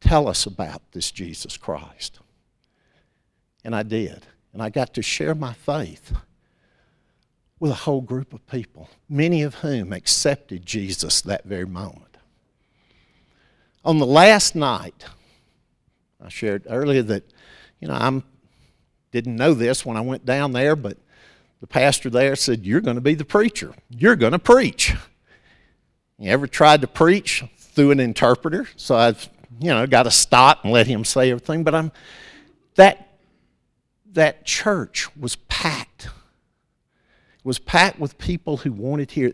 Tell 0.00 0.28
us 0.28 0.46
about 0.46 0.82
this 0.92 1.10
Jesus 1.10 1.56
Christ. 1.56 2.18
And 3.64 3.74
I 3.74 3.82
did. 3.82 4.26
And 4.52 4.62
I 4.62 4.68
got 4.68 4.94
to 4.94 5.02
share 5.02 5.34
my 5.34 5.52
faith 5.52 6.12
with 7.58 7.70
a 7.70 7.74
whole 7.74 8.02
group 8.02 8.34
of 8.34 8.46
people, 8.46 8.90
many 9.08 9.42
of 9.42 9.56
whom 9.56 9.92
accepted 9.92 10.66
Jesus 10.66 11.22
that 11.22 11.44
very 11.44 11.64
moment. 11.64 12.18
On 13.84 13.98
the 13.98 14.06
last 14.06 14.54
night, 14.54 15.06
I 16.24 16.28
shared 16.28 16.66
earlier 16.68 17.02
that, 17.02 17.24
you 17.80 17.88
know, 17.88 17.94
I 17.94 18.22
didn't 19.12 19.36
know 19.36 19.54
this 19.54 19.84
when 19.84 19.96
I 19.96 20.00
went 20.00 20.24
down 20.24 20.52
there, 20.52 20.74
but 20.74 20.96
the 21.60 21.66
pastor 21.66 22.10
there 22.10 22.34
said, 22.36 22.66
You're 22.66 22.80
going 22.80 22.96
to 22.96 23.00
be 23.00 23.14
the 23.14 23.24
preacher. 23.24 23.74
You're 23.88 24.16
going 24.16 24.32
to 24.32 24.38
preach. 24.38 24.94
You 26.18 26.30
ever 26.30 26.46
tried 26.46 26.80
to 26.82 26.86
preach 26.86 27.44
through 27.56 27.90
an 27.90 28.00
interpreter? 28.00 28.68
So 28.76 28.94
I've, 28.96 29.28
you 29.60 29.68
know, 29.70 29.86
got 29.86 30.04
to 30.04 30.10
stop 30.10 30.64
and 30.64 30.72
let 30.72 30.86
him 30.86 31.04
say 31.04 31.30
everything. 31.30 31.64
But 31.64 31.74
I'm 31.74 31.92
that 32.76 33.18
that 34.12 34.44
church 34.44 35.14
was 35.16 35.36
packed. 35.36 36.06
It 36.06 37.44
was 37.44 37.58
packed 37.58 37.98
with 37.98 38.16
people 38.16 38.58
who 38.58 38.72
wanted 38.72 39.08
to 39.10 39.14
hear. 39.14 39.32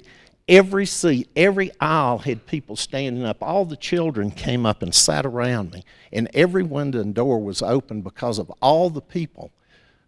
Every 0.48 0.86
seat, 0.86 1.28
every 1.36 1.70
aisle 1.80 2.18
had 2.18 2.46
people 2.46 2.74
standing 2.74 3.24
up. 3.24 3.42
All 3.42 3.64
the 3.64 3.76
children 3.76 4.30
came 4.30 4.66
up 4.66 4.82
and 4.82 4.94
sat 4.94 5.24
around 5.24 5.72
me, 5.72 5.84
and 6.12 6.28
every 6.34 6.62
window 6.62 7.00
and 7.00 7.14
door 7.14 7.40
was 7.40 7.62
open 7.62 8.02
because 8.02 8.38
of 8.38 8.50
all 8.60 8.90
the 8.90 9.00
people 9.00 9.52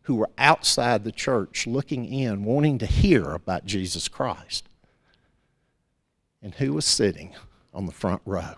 who 0.02 0.16
were 0.16 0.30
outside 0.38 1.04
the 1.04 1.12
church 1.12 1.66
looking 1.66 2.04
in, 2.04 2.44
wanting 2.44 2.78
to 2.78 2.86
hear 2.86 3.30
about 3.30 3.66
Jesus 3.66 4.08
Christ. 4.08 4.68
And 6.42 6.54
who 6.54 6.72
was 6.72 6.84
sitting 6.84 7.34
on 7.72 7.86
the 7.86 7.92
front 7.92 8.20
row? 8.26 8.54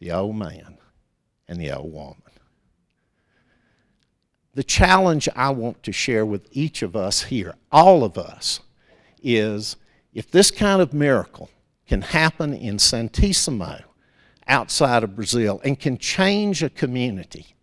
The 0.00 0.10
old 0.10 0.36
man 0.36 0.78
and 1.46 1.60
the 1.60 1.70
old 1.70 1.92
woman. 1.92 2.20
The 4.54 4.64
challenge 4.64 5.28
I 5.34 5.50
want 5.50 5.82
to 5.84 5.92
share 5.92 6.26
with 6.26 6.48
each 6.50 6.82
of 6.82 6.96
us 6.96 7.24
here, 7.24 7.54
all 7.70 8.04
of 8.04 8.18
us, 8.18 8.60
is 9.22 9.76
if 10.14 10.30
this 10.30 10.50
kind 10.50 10.80
of 10.80 10.94
miracle 10.94 11.50
can 11.86 12.00
happen 12.00 12.54
in 12.54 12.78
Santissimo 12.78 13.82
outside 14.46 15.02
of 15.02 15.16
Brazil 15.16 15.60
and 15.64 15.78
can 15.78 15.98
change 15.98 16.62
a 16.62 16.70
community, 16.70 17.54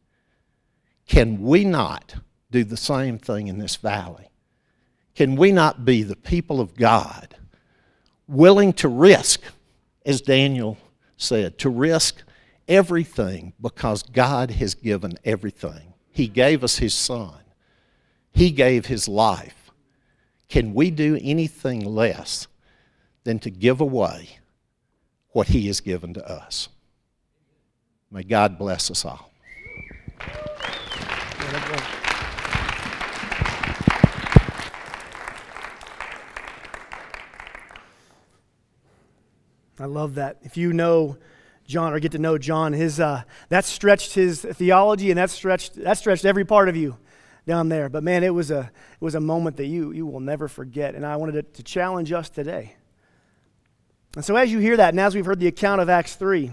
can 1.07 1.41
we 1.41 1.63
not 1.63 2.15
do 2.51 2.63
the 2.63 2.77
same 2.77 3.17
thing 3.17 3.47
in 3.47 3.57
this 3.57 3.77
valley? 3.77 4.29
Can 5.15 5.35
we 5.35 5.51
not 5.51 5.85
be 5.85 6.03
the 6.03 6.15
people 6.15 6.59
of 6.59 6.75
God 6.75 7.35
willing 8.27 8.73
to 8.73 8.87
risk, 8.87 9.41
as 10.05 10.21
Daniel 10.21 10.77
said, 11.17 11.57
to 11.59 11.69
risk 11.69 12.23
everything 12.67 13.53
because 13.61 14.03
God 14.03 14.51
has 14.51 14.73
given 14.73 15.17
everything? 15.23 15.93
He 16.11 16.27
gave 16.27 16.63
us 16.63 16.77
His 16.77 16.93
Son, 16.93 17.39
He 18.33 18.51
gave 18.51 18.85
His 18.85 19.07
life. 19.07 19.60
Can 20.51 20.73
we 20.73 20.91
do 20.91 21.17
anything 21.21 21.79
less 21.79 22.47
than 23.23 23.39
to 23.39 23.49
give 23.49 23.79
away 23.79 24.39
what 25.29 25.47
He 25.47 25.67
has 25.67 25.79
given 25.79 26.13
to 26.13 26.29
us? 26.29 26.67
May 28.11 28.23
God 28.23 28.57
bless 28.57 28.91
us 28.91 29.05
all. 29.05 29.31
I 39.79 39.85
love 39.85 40.15
that. 40.15 40.39
If 40.41 40.57
you 40.57 40.73
know 40.73 41.15
John 41.65 41.93
or 41.93 41.99
get 42.01 42.11
to 42.11 42.19
know 42.19 42.37
John, 42.37 42.73
his 42.73 42.99
uh, 42.99 43.23
that 43.47 43.63
stretched 43.63 44.15
his 44.15 44.41
theology 44.41 45.11
and 45.11 45.17
that 45.17 45.29
stretched 45.29 45.75
that 45.75 45.97
stretched 45.97 46.25
every 46.25 46.43
part 46.43 46.67
of 46.67 46.75
you 46.75 46.97
down 47.45 47.69
there. 47.69 47.89
But 47.89 48.03
man, 48.03 48.23
it 48.23 48.33
was 48.33 48.51
a 48.51 48.71
it 48.93 49.03
was 49.03 49.15
a 49.15 49.19
moment 49.19 49.57
that 49.57 49.65
you 49.65 49.91
you 49.91 50.05
will 50.05 50.19
never 50.19 50.47
forget. 50.47 50.95
And 50.95 51.05
I 51.05 51.15
wanted 51.15 51.33
to, 51.33 51.43
to 51.43 51.63
challenge 51.63 52.11
us 52.11 52.29
today. 52.29 52.75
And 54.15 54.25
so 54.25 54.35
as 54.35 54.51
you 54.51 54.59
hear 54.59 54.77
that, 54.77 54.89
and 54.89 54.99
as 54.99 55.15
we've 55.15 55.25
heard 55.25 55.39
the 55.39 55.47
account 55.47 55.79
of 55.79 55.89
Acts 55.89 56.15
3, 56.15 56.51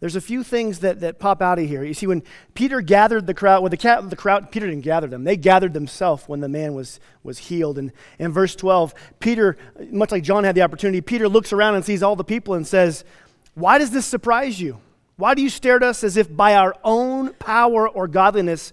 there's 0.00 0.16
a 0.16 0.20
few 0.20 0.42
things 0.42 0.78
that, 0.78 1.00
that 1.00 1.18
pop 1.18 1.42
out 1.42 1.58
of 1.58 1.68
here. 1.68 1.84
You 1.84 1.92
see, 1.92 2.06
when 2.06 2.22
Peter 2.54 2.80
gathered 2.80 3.26
the 3.26 3.34
crowd, 3.34 3.60
well, 3.60 3.68
the, 3.68 3.76
cat, 3.76 4.08
the 4.08 4.16
crowd, 4.16 4.50
Peter 4.50 4.66
didn't 4.66 4.82
gather 4.82 5.06
them. 5.06 5.24
They 5.24 5.36
gathered 5.36 5.74
themselves 5.74 6.24
when 6.26 6.40
the 6.40 6.48
man 6.48 6.72
was, 6.72 7.00
was 7.22 7.36
healed. 7.36 7.78
And 7.78 7.92
in 8.18 8.32
verse 8.32 8.56
12, 8.56 8.94
Peter, 9.20 9.58
much 9.90 10.10
like 10.10 10.22
John 10.22 10.44
had 10.44 10.54
the 10.54 10.62
opportunity, 10.62 11.02
Peter 11.02 11.28
looks 11.28 11.52
around 11.52 11.74
and 11.74 11.84
sees 11.84 12.02
all 12.02 12.16
the 12.16 12.24
people 12.24 12.54
and 12.54 12.66
says, 12.66 13.04
Why 13.52 13.76
does 13.76 13.90
this 13.90 14.06
surprise 14.06 14.58
you? 14.58 14.80
Why 15.16 15.34
do 15.34 15.42
you 15.42 15.50
stare 15.50 15.76
at 15.76 15.82
us 15.82 16.02
as 16.02 16.16
if 16.16 16.34
by 16.34 16.54
our 16.54 16.74
own 16.82 17.34
power 17.34 17.86
or 17.86 18.08
godliness 18.08 18.72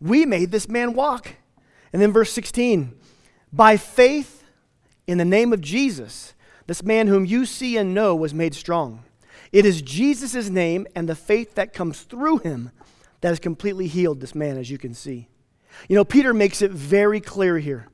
we 0.00 0.26
made 0.26 0.50
this 0.50 0.68
man 0.68 0.94
walk. 0.94 1.36
And 1.92 2.02
then 2.02 2.12
verse 2.12 2.32
16 2.32 2.94
by 3.52 3.76
faith 3.76 4.44
in 5.06 5.18
the 5.18 5.24
name 5.24 5.52
of 5.52 5.60
Jesus, 5.60 6.34
this 6.66 6.82
man 6.82 7.06
whom 7.06 7.24
you 7.24 7.46
see 7.46 7.76
and 7.76 7.94
know 7.94 8.14
was 8.14 8.34
made 8.34 8.54
strong. 8.54 9.04
It 9.52 9.64
is 9.64 9.80
Jesus' 9.80 10.50
name 10.50 10.86
and 10.94 11.08
the 11.08 11.14
faith 11.14 11.54
that 11.54 11.72
comes 11.72 12.02
through 12.02 12.38
him 12.38 12.70
that 13.20 13.28
has 13.28 13.38
completely 13.38 13.86
healed 13.86 14.20
this 14.20 14.34
man, 14.34 14.58
as 14.58 14.70
you 14.70 14.78
can 14.78 14.92
see. 14.92 15.28
You 15.88 15.96
know, 15.96 16.04
Peter 16.04 16.34
makes 16.34 16.60
it 16.60 16.70
very 16.70 17.20
clear 17.20 17.58
here. 17.58 17.88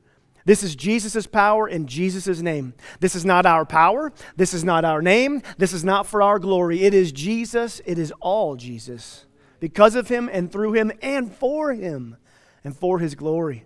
This 0.44 0.64
is 0.64 0.74
Jesus' 0.74 1.26
power 1.26 1.68
in 1.68 1.86
Jesus' 1.86 2.40
name. 2.40 2.74
This 2.98 3.14
is 3.14 3.24
not 3.24 3.46
our 3.46 3.64
power. 3.64 4.12
This 4.34 4.52
is 4.54 4.64
not 4.64 4.84
our 4.84 5.00
name. 5.00 5.42
This 5.58 5.72
is 5.72 5.84
not 5.84 6.06
for 6.06 6.22
our 6.22 6.40
glory. 6.40 6.82
It 6.82 6.94
is 6.94 7.12
Jesus. 7.12 7.80
It 7.84 7.98
is 7.98 8.12
all 8.20 8.56
Jesus 8.56 9.26
because 9.62 9.94
of 9.94 10.08
him 10.08 10.28
and 10.32 10.50
through 10.50 10.72
him 10.72 10.90
and 11.00 11.32
for 11.32 11.72
him 11.72 12.16
and 12.64 12.76
for 12.76 12.98
his 12.98 13.14
glory. 13.14 13.64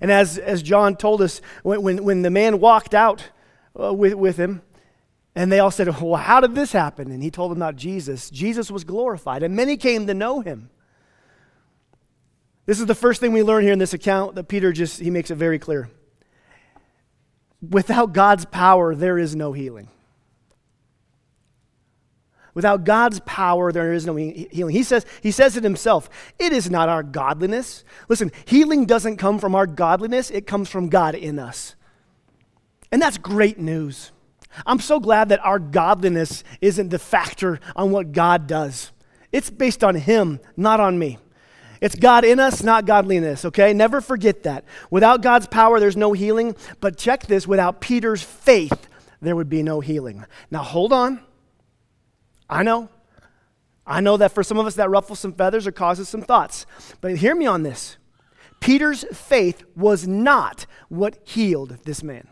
And 0.00 0.08
as, 0.08 0.38
as 0.38 0.62
John 0.62 0.94
told 0.94 1.20
us, 1.20 1.40
when, 1.64 1.82
when, 1.82 2.04
when 2.04 2.22
the 2.22 2.30
man 2.30 2.60
walked 2.60 2.94
out 2.94 3.30
uh, 3.78 3.92
with, 3.92 4.14
with 4.14 4.36
him, 4.36 4.62
and 5.34 5.50
they 5.50 5.58
all 5.58 5.72
said, 5.72 5.88
Well, 6.00 6.14
how 6.14 6.38
did 6.38 6.54
this 6.54 6.70
happen? 6.70 7.10
And 7.10 7.24
he 7.24 7.30
told 7.32 7.50
them 7.50 7.58
about 7.58 7.74
Jesus. 7.74 8.30
Jesus 8.30 8.70
was 8.70 8.84
glorified, 8.84 9.42
and 9.42 9.56
many 9.56 9.76
came 9.76 10.06
to 10.06 10.14
know 10.14 10.42
him. 10.42 10.70
This 12.64 12.78
is 12.78 12.86
the 12.86 12.94
first 12.94 13.20
thing 13.20 13.32
we 13.32 13.42
learn 13.42 13.64
here 13.64 13.72
in 13.72 13.80
this 13.80 13.94
account 13.94 14.36
that 14.36 14.44
Peter 14.44 14.70
just, 14.70 15.00
he 15.00 15.10
makes 15.10 15.32
it 15.32 15.36
very 15.36 15.58
clear. 15.58 15.90
Without 17.68 18.12
God's 18.12 18.44
power, 18.44 18.94
there 18.94 19.18
is 19.18 19.34
no 19.34 19.52
healing. 19.52 19.88
Without 22.54 22.84
God's 22.84 23.20
power, 23.20 23.72
there 23.72 23.92
is 23.92 24.06
no 24.06 24.14
healing. 24.14 24.74
He 24.74 24.82
says, 24.82 25.06
he 25.22 25.30
says 25.30 25.56
it 25.56 25.64
himself. 25.64 26.10
It 26.38 26.52
is 26.52 26.70
not 26.70 26.88
our 26.88 27.02
godliness. 27.02 27.82
Listen, 28.08 28.30
healing 28.44 28.84
doesn't 28.84 29.16
come 29.16 29.38
from 29.38 29.54
our 29.54 29.66
godliness, 29.66 30.30
it 30.30 30.46
comes 30.46 30.68
from 30.68 30.88
God 30.88 31.14
in 31.14 31.38
us. 31.38 31.74
And 32.90 33.00
that's 33.00 33.16
great 33.16 33.58
news. 33.58 34.12
I'm 34.66 34.80
so 34.80 35.00
glad 35.00 35.30
that 35.30 35.44
our 35.44 35.58
godliness 35.58 36.44
isn't 36.60 36.90
the 36.90 36.98
factor 36.98 37.58
on 37.74 37.90
what 37.90 38.12
God 38.12 38.46
does. 38.46 38.92
It's 39.32 39.48
based 39.48 39.82
on 39.82 39.94
Him, 39.94 40.40
not 40.56 40.78
on 40.78 40.98
me. 40.98 41.18
It's 41.80 41.96
God 41.96 42.24
in 42.24 42.38
us, 42.38 42.62
not 42.62 42.84
godliness, 42.84 43.46
okay? 43.46 43.72
Never 43.72 44.00
forget 44.00 44.42
that. 44.42 44.64
Without 44.90 45.22
God's 45.22 45.46
power, 45.46 45.80
there's 45.80 45.96
no 45.96 46.12
healing. 46.12 46.54
But 46.80 46.98
check 46.98 47.26
this 47.26 47.46
without 47.46 47.80
Peter's 47.80 48.22
faith, 48.22 48.88
there 49.22 49.34
would 49.34 49.48
be 49.48 49.62
no 49.62 49.80
healing. 49.80 50.24
Now, 50.50 50.62
hold 50.62 50.92
on. 50.92 51.20
I 52.48 52.62
know. 52.62 52.88
I 53.86 54.00
know 54.00 54.16
that 54.16 54.32
for 54.32 54.42
some 54.42 54.58
of 54.58 54.66
us 54.66 54.74
that 54.76 54.90
ruffles 54.90 55.18
some 55.18 55.32
feathers 55.32 55.66
or 55.66 55.72
causes 55.72 56.08
some 56.08 56.22
thoughts. 56.22 56.66
But 57.00 57.16
hear 57.16 57.34
me 57.34 57.46
on 57.46 57.62
this. 57.62 57.96
Peter's 58.60 59.04
faith 59.12 59.64
was 59.74 60.06
not 60.06 60.66
what 60.88 61.18
healed 61.24 61.78
this 61.84 62.02
man. 62.02 62.28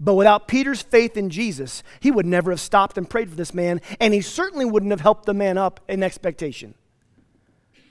But 0.00 0.14
without 0.14 0.48
Peter's 0.48 0.82
faith 0.82 1.16
in 1.16 1.30
Jesus, 1.30 1.82
he 2.00 2.10
would 2.10 2.26
never 2.26 2.50
have 2.50 2.60
stopped 2.60 2.98
and 2.98 3.08
prayed 3.08 3.30
for 3.30 3.36
this 3.36 3.54
man, 3.54 3.80
and 4.00 4.12
he 4.12 4.20
certainly 4.20 4.64
wouldn't 4.64 4.90
have 4.90 5.02
helped 5.02 5.26
the 5.26 5.34
man 5.34 5.58
up 5.58 5.80
in 5.86 6.02
expectation. 6.02 6.74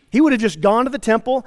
He 0.09 0.19
would 0.19 0.33
have 0.33 0.41
just 0.41 0.59
gone 0.59 0.85
to 0.85 0.91
the 0.91 0.99
temple. 0.99 1.45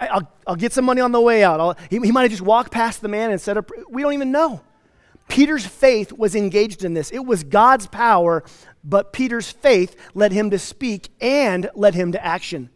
I'll, 0.00 0.30
I'll 0.46 0.56
get 0.56 0.72
some 0.72 0.84
money 0.84 1.00
on 1.00 1.12
the 1.12 1.20
way 1.20 1.42
out. 1.42 1.78
He, 1.88 1.98
he 1.98 2.12
might 2.12 2.22
have 2.22 2.30
just 2.30 2.42
walked 2.42 2.72
past 2.72 3.00
the 3.00 3.08
man 3.08 3.30
and 3.30 3.40
said, 3.40 3.58
We 3.88 4.02
don't 4.02 4.12
even 4.12 4.32
know. 4.32 4.60
Peter's 5.30 5.64
faith 5.64 6.12
was 6.12 6.34
engaged 6.34 6.84
in 6.84 6.92
this. 6.92 7.10
It 7.12 7.24
was 7.24 7.44
God's 7.44 7.86
power, 7.86 8.42
but 8.82 9.12
Peter's 9.12 9.48
faith 9.48 9.94
led 10.12 10.32
him 10.32 10.50
to 10.50 10.58
speak 10.58 11.08
and 11.20 11.70
led 11.74 11.94
him 11.94 12.10
to 12.12 12.24
action. 12.24 12.68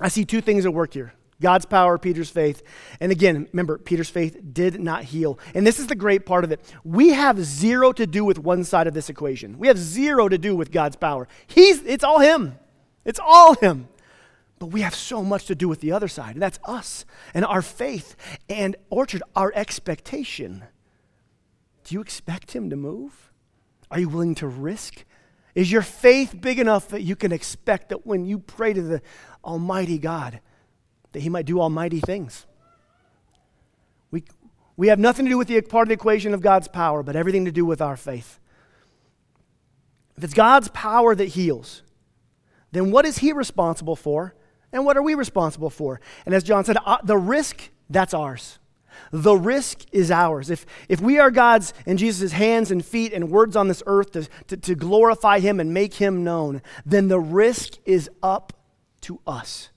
I 0.00 0.08
see 0.08 0.24
two 0.24 0.40
things 0.40 0.64
at 0.64 0.72
work 0.72 0.94
here 0.94 1.12
God's 1.40 1.66
power, 1.66 1.98
Peter's 1.98 2.30
faith. 2.30 2.62
And 3.00 3.10
again, 3.10 3.48
remember, 3.52 3.76
Peter's 3.76 4.08
faith 4.08 4.38
did 4.52 4.78
not 4.78 5.02
heal. 5.02 5.38
And 5.52 5.66
this 5.66 5.80
is 5.80 5.88
the 5.88 5.96
great 5.96 6.26
part 6.26 6.44
of 6.44 6.52
it. 6.52 6.60
We 6.84 7.08
have 7.08 7.42
zero 7.44 7.92
to 7.92 8.06
do 8.06 8.24
with 8.24 8.38
one 8.38 8.62
side 8.62 8.86
of 8.86 8.94
this 8.94 9.08
equation, 9.08 9.58
we 9.58 9.66
have 9.66 9.78
zero 9.78 10.28
to 10.28 10.38
do 10.38 10.54
with 10.54 10.70
God's 10.70 10.96
power. 10.96 11.26
He's, 11.48 11.82
it's 11.82 12.04
all 12.04 12.20
Him. 12.20 12.56
It's 13.04 13.20
all 13.20 13.54
Him. 13.54 13.88
But 14.60 14.66
we 14.66 14.82
have 14.82 14.94
so 14.94 15.24
much 15.24 15.46
to 15.46 15.56
do 15.56 15.68
with 15.68 15.80
the 15.80 15.90
other 15.90 16.08
side, 16.08 16.34
and 16.36 16.42
that's 16.42 16.60
us 16.66 17.04
and 17.34 17.44
our 17.44 17.62
faith 17.62 18.14
and, 18.48 18.76
Orchard, 18.90 19.24
our 19.34 19.50
expectation. 19.56 20.62
Do 21.90 21.96
you 21.96 22.00
expect 22.02 22.52
him 22.52 22.70
to 22.70 22.76
move? 22.76 23.32
Are 23.90 23.98
you 23.98 24.08
willing 24.08 24.36
to 24.36 24.46
risk? 24.46 25.04
Is 25.56 25.72
your 25.72 25.82
faith 25.82 26.40
big 26.40 26.60
enough 26.60 26.86
that 26.90 27.02
you 27.02 27.16
can 27.16 27.32
expect 27.32 27.88
that 27.88 28.06
when 28.06 28.24
you 28.24 28.38
pray 28.38 28.72
to 28.72 28.80
the 28.80 29.02
Almighty 29.44 29.98
God, 29.98 30.38
that 31.10 31.18
He 31.18 31.28
might 31.28 31.46
do 31.46 31.60
almighty 31.60 31.98
things? 31.98 32.46
We, 34.12 34.22
we 34.76 34.86
have 34.86 35.00
nothing 35.00 35.24
to 35.24 35.30
do 35.32 35.36
with 35.36 35.48
the 35.48 35.60
part 35.62 35.82
of 35.82 35.88
the 35.88 35.94
equation 35.94 36.32
of 36.32 36.40
God's 36.40 36.68
power, 36.68 37.02
but 37.02 37.16
everything 37.16 37.46
to 37.46 37.50
do 37.50 37.64
with 37.64 37.80
our 37.80 37.96
faith. 37.96 38.38
If 40.16 40.22
it's 40.22 40.32
God's 40.32 40.68
power 40.68 41.16
that 41.16 41.30
heals, 41.30 41.82
then 42.70 42.92
what 42.92 43.04
is 43.04 43.18
He 43.18 43.32
responsible 43.32 43.96
for? 43.96 44.36
And 44.72 44.84
what 44.84 44.96
are 44.96 45.02
we 45.02 45.16
responsible 45.16 45.70
for? 45.70 46.00
And 46.24 46.36
as 46.36 46.44
John 46.44 46.64
said, 46.64 46.76
uh, 46.86 46.98
the 47.02 47.18
risk, 47.18 47.70
that's 47.88 48.14
ours. 48.14 48.59
The 49.10 49.34
risk 49.34 49.84
is 49.92 50.10
ours. 50.10 50.50
If, 50.50 50.66
if 50.88 51.00
we 51.00 51.18
are 51.18 51.30
God's 51.30 51.72
and 51.86 51.98
Jesus' 51.98 52.32
hands 52.32 52.70
and 52.70 52.84
feet 52.84 53.12
and 53.12 53.30
words 53.30 53.56
on 53.56 53.68
this 53.68 53.82
earth 53.86 54.12
to, 54.12 54.28
to, 54.48 54.56
to 54.56 54.74
glorify 54.74 55.40
Him 55.40 55.60
and 55.60 55.74
make 55.74 55.94
Him 55.94 56.24
known, 56.24 56.62
then 56.84 57.08
the 57.08 57.20
risk 57.20 57.78
is 57.84 58.08
up 58.22 58.52
to 59.02 59.20
us. 59.26 59.70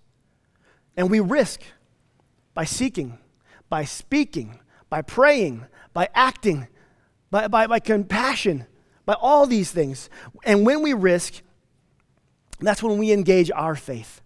And 0.95 1.09
we 1.09 1.19
risk 1.19 1.61
by 2.53 2.65
seeking, 2.65 3.17
by 3.69 3.83
speaking, 3.83 4.59
by 4.89 5.01
praying, 5.01 5.65
by 5.93 6.09
acting, 6.13 6.67
by, 7.31 7.47
by, 7.47 7.67
by 7.67 7.79
compassion, 7.79 8.67
by 9.05 9.13
all 9.13 9.47
these 9.47 9.71
things. 9.71 10.09
And 10.43 10.65
when 10.65 10.81
we 10.81 10.93
risk, 10.93 11.41
that's 12.59 12.83
when 12.83 12.97
we 12.97 13.11
engage 13.11 13.49
our 13.51 13.75
faith. 13.75 14.21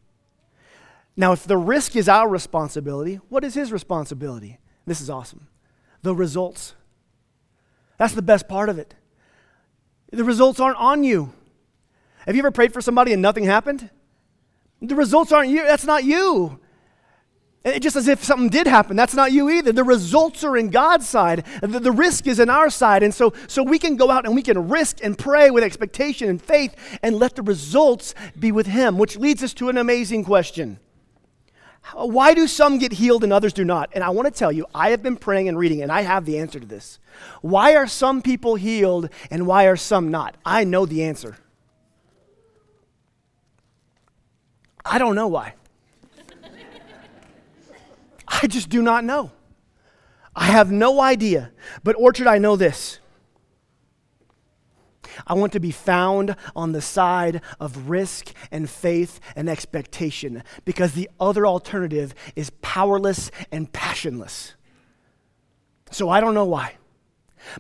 Now, 1.16 1.32
if 1.32 1.46
the 1.46 1.58
risk 1.58 1.96
is 1.96 2.08
our 2.08 2.30
responsibility, 2.30 3.16
what 3.30 3.44
is 3.44 3.56
his 3.56 3.72
responsibility? 3.72 4.60
This 4.88 5.02
is 5.02 5.10
awesome. 5.10 5.48
The 6.02 6.16
results. 6.16 6.74
That's 8.00 8.14
the 8.14 8.22
best 8.24 8.48
part 8.48 8.70
of 8.70 8.80
it. 8.80 8.96
The 10.12 10.24
results 10.24 10.60
aren't 10.60 10.78
on 10.78 11.04
you. 11.04 11.34
Have 12.26 12.36
you 12.36 12.42
ever 12.42 12.52
prayed 12.52 12.74
for 12.74 12.82
somebody 12.82 13.14
and 13.14 13.22
nothing 13.22 13.44
happened? 13.44 13.90
The 14.82 14.96
results 14.96 15.32
aren't 15.32 15.50
you. 15.50 15.64
That's 15.64 15.86
not 15.86 16.06
you. 16.06 16.60
It, 17.66 17.82
just 17.82 17.98
as 17.98 18.08
if 18.08 18.24
something 18.24 18.50
did 18.50 18.66
happen, 18.66 18.96
that's 18.96 19.14
not 19.14 19.34
you 19.34 19.50
either. 19.50 19.74
The 19.74 19.84
results 19.84 20.44
are 20.46 20.56
in 20.56 20.70
God's 20.70 21.08
side. 21.08 21.44
The, 21.62 21.80
the 21.80 21.92
risk 21.92 22.26
is 22.26 22.40
in 22.40 22.50
our 22.50 22.70
side. 22.70 23.04
And 23.04 23.14
so, 23.14 23.34
so 23.48 23.64
we 23.64 23.80
can 23.80 23.98
go 23.98 24.10
out 24.10 24.26
and 24.26 24.36
we 24.36 24.42
can 24.42 24.70
risk 24.70 25.04
and 25.04 25.18
pray 25.18 25.52
with 25.52 25.64
expectation 25.64 26.30
and 26.30 26.42
faith 26.42 26.76
and 27.04 27.18
let 27.18 27.36
the 27.36 27.42
results 27.42 28.16
be 28.40 28.54
with 28.54 28.68
Him, 28.68 28.98
which 28.98 29.18
leads 29.18 29.44
us 29.44 29.54
to 29.56 29.68
an 29.68 29.78
amazing 29.78 30.24
question. 30.24 30.80
Why 31.94 32.34
do 32.34 32.48
some 32.48 32.78
get 32.78 32.94
healed 32.94 33.24
and 33.24 33.32
others 33.32 33.54
do 33.54 33.64
not? 33.64 33.90
And 33.94 34.04
I 34.04 34.10
want 34.10 34.28
to 34.28 34.32
tell 34.32 34.52
you, 34.52 34.66
I 34.74 34.90
have 34.90 35.02
been 35.02 35.16
praying 35.16 35.48
and 35.48 35.58
reading, 35.58 35.82
and 35.82 35.92
I 35.92 36.02
have 36.02 36.26
the 36.26 36.38
answer 36.38 36.60
to 36.60 36.66
this. 36.66 37.00
Why 37.42 37.76
are 37.76 37.88
some 37.88 38.22
people 38.22 38.56
healed 38.56 39.10
and 39.32 39.48
why 39.48 39.66
are 39.66 39.76
some 39.76 40.12
not? 40.12 40.36
I 40.46 40.64
know 40.64 40.86
the 40.86 41.04
answer. 41.04 41.38
I 44.86 44.98
don't 44.98 45.16
know 45.16 45.28
why. 45.28 45.54
I 48.28 48.48
just 48.48 48.70
do 48.70 48.82
not 48.82 49.04
know. 49.04 49.32
I 50.36 50.46
have 50.46 50.72
no 50.72 51.02
idea. 51.02 51.52
But, 51.84 51.96
Orchard, 51.98 52.28
I 52.28 52.38
know 52.38 52.56
this. 52.56 53.00
I 55.26 55.34
want 55.34 55.54
to 55.54 55.60
be 55.60 55.72
found 55.72 56.36
on 56.56 56.72
the 56.72 56.82
side 56.82 57.42
of 57.60 57.90
risk 57.90 58.32
and 58.52 58.70
faith 58.70 59.20
and 59.36 59.50
expectation 59.50 60.44
because 60.66 60.94
the 60.94 61.10
other 61.20 61.48
alternative 61.48 62.14
is 62.36 62.52
powerless 62.62 63.32
and 63.52 63.72
passionless. 63.72 64.54
So 65.92 66.10
I 66.10 66.20
don't 66.20 66.34
know 66.34 66.46
why. 66.46 66.78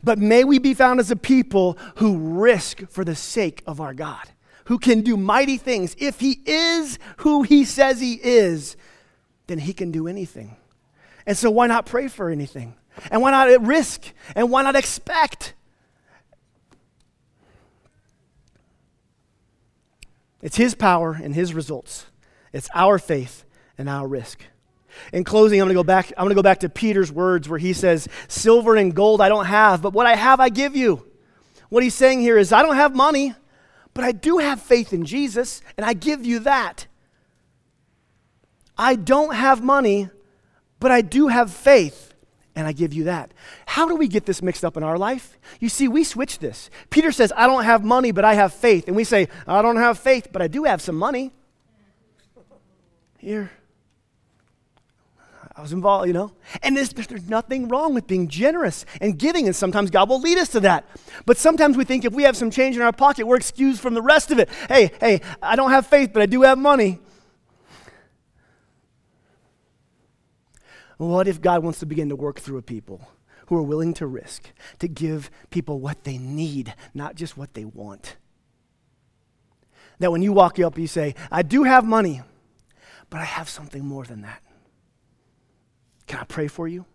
But 0.03 0.19
may 0.19 0.43
we 0.43 0.59
be 0.59 0.73
found 0.73 0.99
as 0.99 1.11
a 1.11 1.15
people 1.15 1.77
who 1.95 2.17
risk 2.17 2.87
for 2.89 3.03
the 3.03 3.15
sake 3.15 3.63
of 3.65 3.79
our 3.79 3.93
God, 3.93 4.29
who 4.65 4.79
can 4.79 5.01
do 5.01 5.15
mighty 5.15 5.57
things. 5.57 5.95
If 5.97 6.19
He 6.19 6.41
is 6.45 6.99
who 7.17 7.43
He 7.43 7.63
says 7.63 7.99
He 7.99 8.19
is, 8.21 8.75
then 9.47 9.59
He 9.59 9.73
can 9.73 9.91
do 9.91 10.07
anything. 10.07 10.57
And 11.25 11.37
so, 11.37 11.49
why 11.49 11.67
not 11.67 11.85
pray 11.85 12.07
for 12.07 12.29
anything? 12.29 12.75
And 13.11 13.21
why 13.21 13.31
not 13.31 13.61
risk? 13.61 14.13
And 14.35 14.49
why 14.49 14.63
not 14.63 14.75
expect? 14.75 15.53
It's 20.41 20.57
His 20.57 20.75
power 20.75 21.17
and 21.21 21.33
His 21.33 21.53
results. 21.53 22.07
It's 22.53 22.69
our 22.73 22.99
faith 22.99 23.43
and 23.77 23.89
our 23.89 24.07
risk. 24.07 24.43
In 25.13 25.23
closing, 25.23 25.59
I'm 25.61 25.67
going 25.67 25.75
to 25.75 25.79
go 25.79 25.83
back. 25.83 26.11
I'm 26.17 26.23
going 26.23 26.29
to 26.29 26.35
go 26.35 26.41
back 26.41 26.61
to 26.61 26.69
Peter's 26.69 27.11
words 27.11 27.47
where 27.47 27.59
he 27.59 27.73
says, 27.73 28.07
"Silver 28.27 28.75
and 28.75 28.95
gold 28.95 29.21
I 29.21 29.29
don't 29.29 29.45
have, 29.45 29.81
but 29.81 29.93
what 29.93 30.07
I 30.07 30.15
have 30.15 30.39
I 30.39 30.49
give 30.49 30.75
you." 30.75 31.05
What 31.69 31.83
he's 31.83 31.93
saying 31.93 32.21
here 32.21 32.37
is, 32.37 32.53
I 32.53 32.63
don't 32.63 32.77
have 32.77 32.95
money, 32.95 33.35
but 33.93 34.03
I 34.03 34.11
do 34.11 34.37
have 34.37 34.61
faith 34.61 34.93
in 34.93 35.05
Jesus, 35.05 35.61
and 35.75 35.85
I 35.85 35.93
give 35.93 36.25
you 36.25 36.39
that. 36.39 36.87
I 38.77 38.95
don't 38.95 39.35
have 39.35 39.61
money, 39.61 40.09
but 40.79 40.91
I 40.91 41.01
do 41.01 41.27
have 41.27 41.51
faith, 41.51 42.06
and 42.57 42.65
I 42.65 42.71
give 42.71 42.91
you 42.91 43.03
that. 43.03 43.35
How 43.67 43.87
do 43.87 43.95
we 43.95 44.07
get 44.07 44.25
this 44.25 44.41
mixed 44.41 44.65
up 44.65 44.77
in 44.77 44.83
our 44.83 44.97
life? 44.97 45.37
You 45.59 45.69
see, 45.69 45.87
we 45.87 46.03
switch 46.03 46.39
this. 46.39 46.71
Peter 46.89 47.11
says, 47.11 47.31
I 47.37 47.45
don't 47.45 47.63
have 47.63 47.85
money, 47.85 48.11
but 48.11 48.25
I 48.25 48.33
have 48.33 48.51
faith. 48.51 48.87
And 48.87 48.95
we 48.95 49.03
say, 49.03 49.27
I 49.45 49.61
don't 49.61 49.77
have 49.77 49.99
faith, 49.99 50.29
but 50.33 50.41
I 50.41 50.47
do 50.47 50.63
have 50.63 50.81
some 50.81 50.95
money. 50.95 51.31
Here. 53.19 53.51
I 55.55 55.61
was 55.61 55.71
involved, 55.71 56.07
you 56.07 56.13
know. 56.13 56.31
And 56.63 56.75
there's, 56.75 56.89
there's 56.89 57.29
nothing 57.29 57.67
wrong 57.67 57.93
with 57.93 58.07
being 58.07 58.27
generous 58.27 58.85
and 59.01 59.19
giving, 59.19 59.45
and 59.45 59.55
sometimes 59.55 59.91
God 59.91 60.09
will 60.09 60.19
lead 60.19 60.39
us 60.39 60.49
to 60.49 60.59
that. 60.61 60.83
But 61.27 61.37
sometimes 61.37 61.77
we 61.77 61.85
think 61.85 62.05
if 62.05 62.13
we 62.13 62.23
have 62.23 62.35
some 62.35 62.49
change 62.49 62.75
in 62.75 62.81
our 62.81 62.91
pocket, 62.91 63.27
we're 63.27 63.37
excused 63.37 63.81
from 63.81 63.93
the 63.93 64.01
rest 64.01 64.31
of 64.31 64.39
it. 64.39 64.49
Hey, 64.67 64.91
hey, 64.99 65.21
I 65.43 65.55
don't 65.55 65.69
have 65.69 65.85
faith, 65.85 66.09
but 66.11 66.23
I 66.23 66.25
do 66.25 66.41
have 66.41 66.57
money. 66.57 66.99
What 70.97 71.27
if 71.27 71.41
God 71.41 71.63
wants 71.63 71.79
to 71.79 71.85
begin 71.85 72.09
to 72.09 72.15
work 72.15 72.39
through 72.39 72.57
a 72.57 72.63
people 72.63 73.07
who 73.47 73.55
are 73.55 73.63
willing 73.63 73.93
to 73.95 74.07
risk, 74.07 74.51
to 74.79 74.87
give 74.87 75.29
people 75.51 75.79
what 75.79 76.03
they 76.03 76.17
need, 76.17 76.73
not 76.93 77.15
just 77.15 77.37
what 77.37 77.53
they 77.53 77.65
want? 77.65 78.17
That 79.99 80.11
when 80.11 80.21
you 80.21 80.33
walk 80.33 80.59
up, 80.59 80.77
you 80.77 80.87
say, 80.87 81.15
I 81.31 81.41
do 81.43 81.63
have 81.63 81.85
money, 81.85 82.21
but 83.09 83.19
I 83.19 83.25
have 83.25 83.49
something 83.49 83.85
more 83.85 84.03
than 84.03 84.21
that. 84.21 84.41
Can 86.07 86.19
I 86.19 86.23
pray 86.23 86.47
for 86.47 86.67
you? 86.67 86.85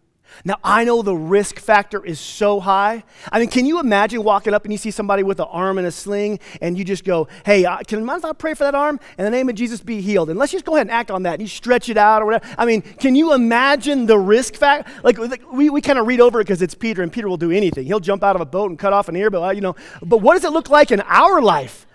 Now, 0.44 0.56
I 0.64 0.84
know 0.84 1.02
the 1.02 1.14
risk 1.14 1.58
factor 1.58 2.04
is 2.04 2.18
so 2.18 2.60
high. 2.60 3.04
I 3.30 3.38
mean, 3.38 3.48
can 3.48 3.66
you 3.66 3.80
imagine 3.80 4.22
walking 4.24 4.54
up 4.54 4.64
and 4.64 4.72
you 4.72 4.78
see 4.78 4.90
somebody 4.90 5.22
with 5.22 5.40
an 5.40 5.46
arm 5.50 5.78
in 5.78 5.84
a 5.84 5.90
sling 5.90 6.40
and 6.60 6.76
you 6.76 6.84
just 6.84 7.04
go, 7.04 7.28
hey, 7.44 7.64
uh, 7.64 7.78
can 7.86 8.08
I 8.08 8.32
pray 8.32 8.54
for 8.54 8.64
that 8.64 8.74
arm? 8.74 8.98
In 9.18 9.24
the 9.24 9.30
name 9.30 9.48
of 9.48 9.54
Jesus, 9.54 9.80
be 9.80 10.00
healed. 10.00 10.30
And 10.30 10.38
let's 10.38 10.52
just 10.52 10.64
go 10.64 10.74
ahead 10.74 10.86
and 10.86 10.90
act 10.90 11.10
on 11.10 11.22
that. 11.24 11.34
And 11.34 11.42
you 11.42 11.48
stretch 11.48 11.88
it 11.88 11.96
out 11.96 12.22
or 12.22 12.26
whatever. 12.26 12.46
I 12.58 12.64
mean, 12.64 12.82
can 12.82 13.14
you 13.14 13.34
imagine 13.34 14.06
the 14.06 14.18
risk 14.18 14.54
factor? 14.54 14.90
Like, 15.02 15.18
like 15.18 15.52
we, 15.52 15.70
we 15.70 15.80
kind 15.80 15.98
of 15.98 16.06
read 16.06 16.20
over 16.20 16.40
it 16.40 16.44
because 16.44 16.62
it's 16.62 16.74
Peter 16.74 17.02
and 17.02 17.12
Peter 17.12 17.28
will 17.28 17.36
do 17.36 17.50
anything. 17.50 17.86
He'll 17.86 18.00
jump 18.00 18.22
out 18.22 18.36
of 18.36 18.42
a 18.42 18.46
boat 18.46 18.70
and 18.70 18.78
cut 18.78 18.92
off 18.92 19.08
an 19.08 19.16
ear, 19.16 19.30
but, 19.30 19.42
uh, 19.42 19.50
you 19.50 19.60
know, 19.60 19.76
but 20.02 20.18
what 20.18 20.34
does 20.34 20.44
it 20.44 20.52
look 20.52 20.70
like 20.70 20.90
in 20.90 21.00
our 21.02 21.40
life? 21.40 21.86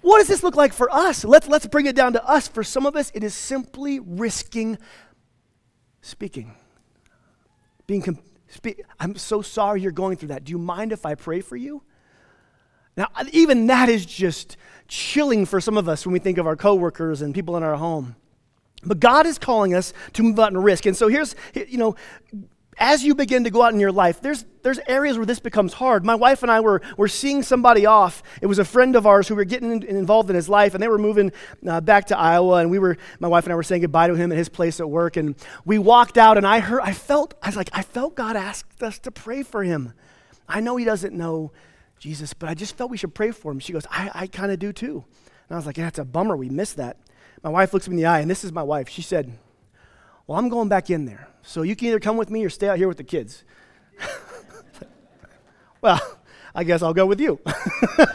What 0.00 0.18
does 0.18 0.28
this 0.28 0.42
look 0.42 0.56
like 0.56 0.74
for 0.74 0.92
us? 0.92 1.24
Let's, 1.24 1.48
let's 1.48 1.66
bring 1.66 1.86
it 1.86 1.96
down 1.96 2.12
to 2.12 2.24
us. 2.26 2.46
For 2.46 2.62
some 2.62 2.84
of 2.84 2.94
us, 2.94 3.10
it 3.14 3.24
is 3.24 3.34
simply 3.34 4.00
risking 4.00 4.76
speaking 6.02 6.54
being 7.86 8.02
com- 8.02 8.18
I'm 9.00 9.16
so 9.16 9.42
sorry 9.42 9.80
you're 9.80 9.92
going 9.92 10.16
through 10.16 10.28
that. 10.28 10.44
Do 10.44 10.52
you 10.52 10.58
mind 10.58 10.92
if 10.92 11.04
I 11.04 11.14
pray 11.14 11.40
for 11.40 11.56
you? 11.56 11.82
Now, 12.96 13.08
even 13.32 13.66
that 13.66 13.88
is 13.88 14.06
just 14.06 14.56
chilling 14.86 15.46
for 15.46 15.60
some 15.60 15.76
of 15.76 15.88
us 15.88 16.06
when 16.06 16.12
we 16.12 16.18
think 16.18 16.38
of 16.38 16.46
our 16.46 16.56
coworkers 16.56 17.22
and 17.22 17.34
people 17.34 17.56
in 17.56 17.62
our 17.62 17.76
home. 17.76 18.14
But 18.84 19.00
God 19.00 19.26
is 19.26 19.38
calling 19.38 19.74
us 19.74 19.92
to 20.12 20.22
move 20.22 20.38
out 20.38 20.52
and 20.52 20.62
risk. 20.62 20.86
And 20.86 20.96
so 20.96 21.08
here's, 21.08 21.34
you 21.54 21.78
know, 21.78 21.96
as 22.78 23.04
you 23.04 23.14
begin 23.14 23.44
to 23.44 23.50
go 23.50 23.62
out 23.62 23.72
in 23.72 23.80
your 23.80 23.92
life, 23.92 24.20
there's, 24.20 24.44
there's 24.62 24.80
areas 24.86 25.16
where 25.16 25.26
this 25.26 25.40
becomes 25.40 25.72
hard. 25.74 26.04
My 26.04 26.14
wife 26.14 26.42
and 26.42 26.50
I 26.50 26.60
were, 26.60 26.82
were 26.96 27.08
seeing 27.08 27.42
somebody 27.42 27.86
off. 27.86 28.22
It 28.40 28.46
was 28.46 28.58
a 28.58 28.64
friend 28.64 28.96
of 28.96 29.06
ours 29.06 29.28
who 29.28 29.34
were 29.34 29.44
getting 29.44 29.70
in, 29.70 29.82
involved 29.82 30.30
in 30.30 30.36
his 30.36 30.48
life, 30.48 30.74
and 30.74 30.82
they 30.82 30.88
were 30.88 30.98
moving 30.98 31.32
uh, 31.66 31.80
back 31.80 32.06
to 32.06 32.18
Iowa. 32.18 32.56
And 32.56 32.70
we 32.70 32.78
were, 32.78 32.96
my 33.20 33.28
wife 33.28 33.44
and 33.44 33.52
I 33.52 33.56
were 33.56 33.62
saying 33.62 33.82
goodbye 33.82 34.08
to 34.08 34.14
him 34.14 34.32
at 34.32 34.38
his 34.38 34.48
place 34.48 34.80
at 34.80 34.88
work. 34.88 35.16
And 35.16 35.34
we 35.64 35.78
walked 35.78 36.18
out, 36.18 36.36
and 36.36 36.46
I 36.46 36.60
heard, 36.60 36.80
I 36.82 36.92
felt, 36.92 37.34
I 37.42 37.48
was 37.48 37.56
like, 37.56 37.70
I 37.72 37.82
felt 37.82 38.14
God 38.14 38.36
asked 38.36 38.82
us 38.82 38.98
to 39.00 39.10
pray 39.10 39.42
for 39.42 39.62
him. 39.62 39.92
I 40.48 40.60
know 40.60 40.76
he 40.76 40.84
doesn't 40.84 41.14
know 41.14 41.52
Jesus, 41.98 42.34
but 42.34 42.48
I 42.48 42.54
just 42.54 42.76
felt 42.76 42.90
we 42.90 42.96
should 42.96 43.14
pray 43.14 43.30
for 43.30 43.52
him. 43.52 43.60
She 43.60 43.72
goes, 43.72 43.86
I, 43.90 44.10
I 44.14 44.26
kind 44.26 44.52
of 44.52 44.58
do 44.58 44.72
too. 44.72 45.04
And 45.48 45.54
I 45.54 45.56
was 45.56 45.66
like, 45.66 45.78
yeah, 45.78 45.88
it's 45.88 45.98
a 45.98 46.04
bummer 46.04 46.36
we 46.36 46.48
missed 46.48 46.76
that. 46.76 46.98
My 47.42 47.50
wife 47.50 47.74
looks 47.74 47.88
me 47.88 47.92
in 47.92 47.96
the 47.98 48.06
eye, 48.06 48.20
and 48.20 48.30
this 48.30 48.44
is 48.44 48.52
my 48.52 48.62
wife. 48.62 48.88
She 48.88 49.02
said, 49.02 49.38
Well, 50.26 50.38
I'm 50.38 50.48
going 50.48 50.68
back 50.68 50.90
in 50.90 51.04
there. 51.04 51.28
So 51.42 51.62
you 51.62 51.76
can 51.76 51.88
either 51.88 52.00
come 52.00 52.16
with 52.16 52.30
me 52.30 52.44
or 52.44 52.50
stay 52.50 52.68
out 52.68 52.78
here 52.78 52.88
with 52.88 52.96
the 52.96 53.04
kids. 53.04 53.44
well, 55.82 56.00
I 56.54 56.64
guess 56.64 56.82
I'll 56.82 56.94
go 56.94 57.04
with 57.04 57.20
you. 57.20 57.40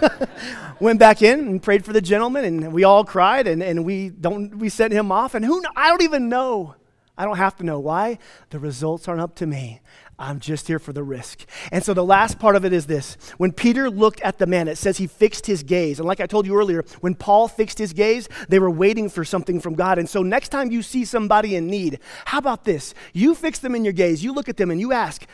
Went 0.79 0.99
back 0.99 1.21
in 1.21 1.39
and 1.39 1.61
prayed 1.61 1.85
for 1.85 1.93
the 1.93 2.01
gentleman, 2.01 2.45
and 2.45 2.73
we 2.73 2.83
all 2.83 3.03
cried, 3.03 3.47
and, 3.47 3.61
and 3.61 3.85
we 3.85 4.09
don't 4.09 4.57
we 4.57 4.69
sent 4.69 4.93
him 4.93 5.11
off. 5.11 5.35
And 5.35 5.45
who 5.45 5.61
I 5.75 5.89
don't 5.89 6.03
even 6.03 6.29
know. 6.29 6.75
I 7.17 7.25
don't 7.25 7.37
have 7.37 7.57
to 7.57 7.65
know. 7.65 7.79
Why? 7.79 8.17
The 8.49 8.59
results 8.59 9.07
aren't 9.07 9.21
up 9.21 9.35
to 9.35 9.45
me. 9.45 9.81
I'm 10.21 10.41
just 10.41 10.67
here 10.67 10.79
for 10.79 10.91
the 10.91 11.01
risk. 11.01 11.45
And 11.71 11.82
so 11.82 11.93
the 11.93 12.03
last 12.03 12.39
part 12.39 12.58
of 12.58 12.65
it 12.65 12.73
is 12.73 12.88
this. 12.88 13.15
When 13.38 13.53
Peter 13.53 13.89
looked 13.89 14.19
at 14.19 14.38
the 14.38 14.45
man, 14.45 14.67
it 14.67 14.77
says 14.77 14.97
he 14.97 15.08
fixed 15.08 15.45
his 15.45 15.63
gaze. 15.63 15.97
And 15.97 16.08
like 16.08 16.19
I 16.19 16.27
told 16.27 16.45
you 16.45 16.58
earlier, 16.58 16.84
when 16.99 17.15
Paul 17.15 17.47
fixed 17.47 17.77
his 17.77 17.93
gaze, 17.93 18.27
they 18.49 18.60
were 18.60 18.69
waiting 18.69 19.08
for 19.08 19.23
something 19.23 19.62
from 19.62 19.75
God. 19.75 19.97
And 19.97 20.10
so 20.10 20.21
next 20.21 20.49
time 20.49 20.71
you 20.71 20.82
see 20.82 21.05
somebody 21.05 21.55
in 21.55 21.67
need, 21.67 21.99
how 22.25 22.38
about 22.38 22.65
this? 22.65 22.93
You 23.13 23.34
fix 23.34 23.60
them 23.60 23.75
in 23.75 23.86
your 23.86 23.93
gaze, 23.93 24.21
you 24.21 24.34
look 24.34 24.49
at 24.49 24.58
them 24.58 24.71
and 24.71 24.79
you 24.82 24.91
ask, 24.91 25.25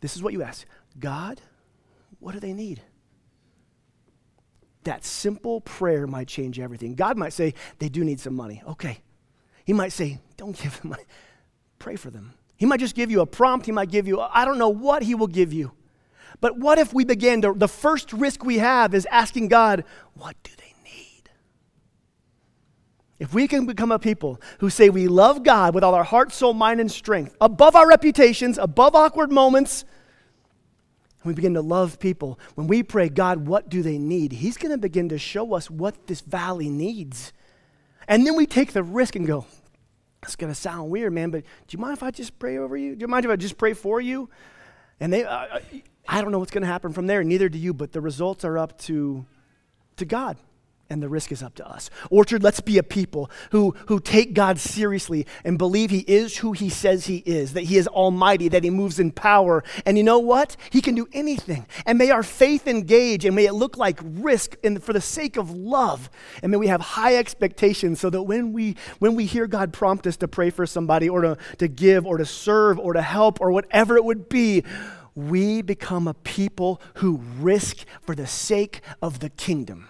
this 0.00 0.16
is 0.16 0.22
what 0.24 0.32
you 0.32 0.42
ask 0.42 0.66
God, 0.98 1.40
what 2.18 2.32
do 2.32 2.40
they 2.40 2.52
need? 2.52 2.82
That 4.82 5.04
simple 5.04 5.60
prayer 5.60 6.08
might 6.08 6.26
change 6.26 6.58
everything. 6.58 6.96
God 6.96 7.16
might 7.16 7.32
say, 7.32 7.54
they 7.78 7.88
do 7.88 8.02
need 8.02 8.18
some 8.18 8.34
money. 8.34 8.60
Okay. 8.66 8.98
He 9.64 9.72
might 9.72 9.92
say, 9.92 10.18
don't 10.36 10.60
give 10.60 10.80
them 10.80 10.90
money. 10.90 11.04
Pray 11.78 11.94
for 11.94 12.10
them. 12.10 12.34
He 12.56 12.66
might 12.66 12.80
just 12.80 12.94
give 12.94 13.10
you 13.10 13.20
a 13.20 13.26
prompt. 13.26 13.66
He 13.66 13.72
might 13.72 13.90
give 13.90 14.06
you, 14.06 14.20
I 14.20 14.44
don't 14.44 14.58
know 14.58 14.68
what 14.68 15.02
he 15.02 15.14
will 15.14 15.26
give 15.26 15.52
you. 15.52 15.72
But 16.40 16.58
what 16.58 16.78
if 16.78 16.92
we 16.92 17.04
begin 17.04 17.42
to, 17.42 17.52
the 17.52 17.68
first 17.68 18.12
risk 18.12 18.44
we 18.44 18.58
have 18.58 18.94
is 18.94 19.06
asking 19.10 19.48
God, 19.48 19.84
what 20.14 20.36
do 20.42 20.50
they 20.58 20.74
need? 20.84 21.30
If 23.18 23.32
we 23.32 23.46
can 23.46 23.66
become 23.66 23.92
a 23.92 23.98
people 23.98 24.40
who 24.58 24.68
say 24.68 24.90
we 24.90 25.06
love 25.06 25.44
God 25.44 25.74
with 25.74 25.84
all 25.84 25.94
our 25.94 26.02
heart, 26.02 26.32
soul, 26.32 26.52
mind, 26.52 26.80
and 26.80 26.90
strength, 26.90 27.36
above 27.40 27.76
our 27.76 27.86
reputations, 27.86 28.58
above 28.58 28.96
awkward 28.96 29.30
moments, 29.30 29.84
and 31.22 31.28
we 31.28 31.34
begin 31.34 31.54
to 31.54 31.60
love 31.60 32.00
people, 32.00 32.40
when 32.56 32.66
we 32.66 32.82
pray, 32.82 33.08
God, 33.08 33.46
what 33.46 33.68
do 33.68 33.80
they 33.80 33.96
need? 33.96 34.32
He's 34.32 34.56
going 34.56 34.72
to 34.72 34.78
begin 34.78 35.08
to 35.10 35.18
show 35.18 35.54
us 35.54 35.70
what 35.70 36.08
this 36.08 36.20
valley 36.20 36.68
needs. 36.68 37.32
And 38.08 38.26
then 38.26 38.34
we 38.34 38.46
take 38.46 38.72
the 38.72 38.82
risk 38.82 39.14
and 39.14 39.24
go, 39.24 39.46
it's 40.22 40.36
going 40.36 40.52
to 40.52 40.58
sound 40.58 40.90
weird, 40.90 41.12
man, 41.12 41.30
but 41.30 41.42
do 41.42 41.76
you 41.76 41.78
mind 41.78 41.94
if 41.94 42.02
I 42.02 42.10
just 42.10 42.38
pray 42.38 42.56
over 42.58 42.76
you? 42.76 42.94
Do 42.94 43.00
you 43.00 43.08
mind 43.08 43.24
if 43.24 43.30
I 43.30 43.36
just 43.36 43.58
pray 43.58 43.72
for 43.72 44.00
you? 44.00 44.28
And 45.00 45.12
they, 45.12 45.24
uh, 45.24 45.58
I 46.08 46.20
don't 46.20 46.30
know 46.30 46.38
what's 46.38 46.52
going 46.52 46.62
to 46.62 46.68
happen 46.68 46.92
from 46.92 47.06
there, 47.06 47.24
neither 47.24 47.48
do 47.48 47.58
you, 47.58 47.74
but 47.74 47.92
the 47.92 48.00
results 48.00 48.44
are 48.44 48.56
up 48.56 48.78
to, 48.82 49.26
to 49.96 50.04
God 50.04 50.36
and 50.90 51.02
the 51.02 51.08
risk 51.08 51.32
is 51.32 51.42
up 51.42 51.54
to 51.54 51.66
us. 51.66 51.90
Orchard, 52.10 52.42
let's 52.42 52.60
be 52.60 52.78
a 52.78 52.82
people 52.82 53.30
who, 53.50 53.74
who 53.86 53.98
take 53.98 54.34
God 54.34 54.58
seriously 54.58 55.26
and 55.44 55.56
believe 55.56 55.90
He 55.90 56.00
is 56.00 56.38
who 56.38 56.52
He 56.52 56.68
says 56.68 57.06
He 57.06 57.18
is, 57.18 57.54
that 57.54 57.64
He 57.64 57.76
is 57.76 57.88
almighty, 57.88 58.48
that 58.48 58.62
He 58.62 58.70
moves 58.70 59.00
in 59.00 59.10
power. 59.10 59.64
And 59.86 59.96
you 59.96 60.04
know 60.04 60.18
what? 60.18 60.56
He 60.70 60.80
can 60.80 60.94
do 60.94 61.08
anything. 61.12 61.66
And 61.86 61.98
may 61.98 62.10
our 62.10 62.22
faith 62.22 62.66
engage 62.66 63.24
and 63.24 63.34
may 63.34 63.46
it 63.46 63.54
look 63.54 63.76
like 63.76 64.00
risk 64.02 64.56
for 64.80 64.92
the 64.92 65.00
sake 65.00 65.36
of 65.36 65.50
love. 65.50 66.10
And 66.42 66.52
may 66.52 66.58
we 66.58 66.66
have 66.66 66.80
high 66.80 67.16
expectations 67.16 68.00
so 68.00 68.10
that 68.10 68.22
when 68.22 68.52
we, 68.52 68.76
when 68.98 69.14
we 69.14 69.24
hear 69.24 69.46
God 69.46 69.72
prompt 69.72 70.06
us 70.06 70.16
to 70.18 70.28
pray 70.28 70.50
for 70.50 70.66
somebody 70.66 71.08
or 71.08 71.22
to, 71.22 71.38
to 71.58 71.68
give 71.68 72.06
or 72.06 72.18
to 72.18 72.26
serve 72.26 72.78
or 72.78 72.92
to 72.92 73.02
help 73.02 73.40
or 73.40 73.50
whatever 73.50 73.96
it 73.96 74.04
would 74.04 74.28
be, 74.28 74.62
we 75.14 75.62
become 75.62 76.08
a 76.08 76.14
people 76.14 76.80
who 76.94 77.20
risk 77.38 77.84
for 78.00 78.14
the 78.14 78.26
sake 78.26 78.80
of 79.00 79.20
the 79.20 79.30
kingdom. 79.30 79.88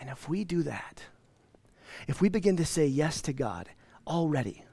And 0.00 0.08
if 0.08 0.28
we 0.28 0.44
do 0.44 0.62
that, 0.62 1.04
if 2.08 2.20
we 2.20 2.28
begin 2.28 2.56
to 2.56 2.64
say 2.64 2.86
yes 2.86 3.20
to 3.22 3.32
God 3.32 3.68
already, 4.06 4.64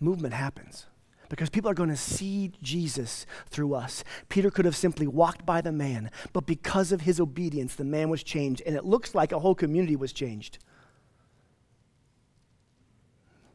movement 0.00 0.34
happens 0.34 0.86
because 1.28 1.48
people 1.48 1.70
are 1.70 1.74
going 1.74 1.88
to 1.88 1.96
see 1.96 2.52
Jesus 2.60 3.24
through 3.48 3.72
us. 3.74 4.02
Peter 4.28 4.50
could 4.50 4.64
have 4.64 4.74
simply 4.74 5.06
walked 5.06 5.46
by 5.46 5.60
the 5.60 5.70
man, 5.70 6.10
but 6.32 6.44
because 6.44 6.90
of 6.90 7.02
his 7.02 7.20
obedience, 7.20 7.76
the 7.76 7.84
man 7.84 8.10
was 8.10 8.24
changed, 8.24 8.62
and 8.66 8.74
it 8.74 8.84
looks 8.84 9.14
like 9.14 9.30
a 9.30 9.38
whole 9.38 9.54
community 9.54 9.94
was 9.94 10.12
changed. 10.12 10.58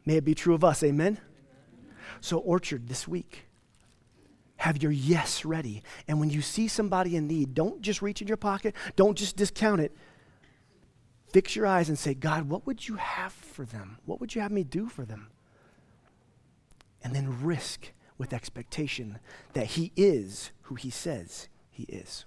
May 0.06 0.18
it 0.18 0.24
be 0.24 0.36
true 0.36 0.56
of 0.56 0.64
us, 0.64 0.84
amen? 0.84 1.20
So, 2.22 2.38
Orchard, 2.38 2.88
this 2.88 3.08
week, 3.08 3.45
have 4.58 4.82
your 4.82 4.91
yes 4.91 5.46
ready. 5.46 5.84
And 6.08 6.20
when 6.20 6.30
you 6.30 6.41
see 6.41 6.68
somebody 6.68 7.15
in 7.15 7.28
need, 7.28 7.54
don't 7.54 7.82
just 7.82 8.02
reach 8.02 8.22
in 8.22 8.28
your 8.28 8.38
pocket, 8.38 8.76
don't 8.96 9.18
just 9.18 9.36
discount 9.36 9.82
it. 9.82 9.96
Fix 11.32 11.56
your 11.56 11.68
eyes 11.68 11.89
and 11.89 12.00
say, 12.00 12.13
God, 12.13 12.50
what 12.50 12.65
would 12.65 12.88
you 12.88 12.96
have 12.96 13.34
for 13.34 13.65
them? 13.65 13.98
What 14.06 14.22
would 14.22 14.36
you 14.36 14.41
have 14.41 14.52
me 14.52 14.63
do 14.63 14.88
for 14.88 15.04
them? 15.04 15.28
And 17.04 17.13
then 17.13 17.44
risk 17.44 17.91
with 18.18 18.34
expectation 18.34 19.20
that 19.54 19.68
He 19.68 19.91
is 19.96 20.52
who 20.63 20.76
He 20.76 20.89
says 20.89 21.50
He 21.70 21.84
is. 21.84 22.26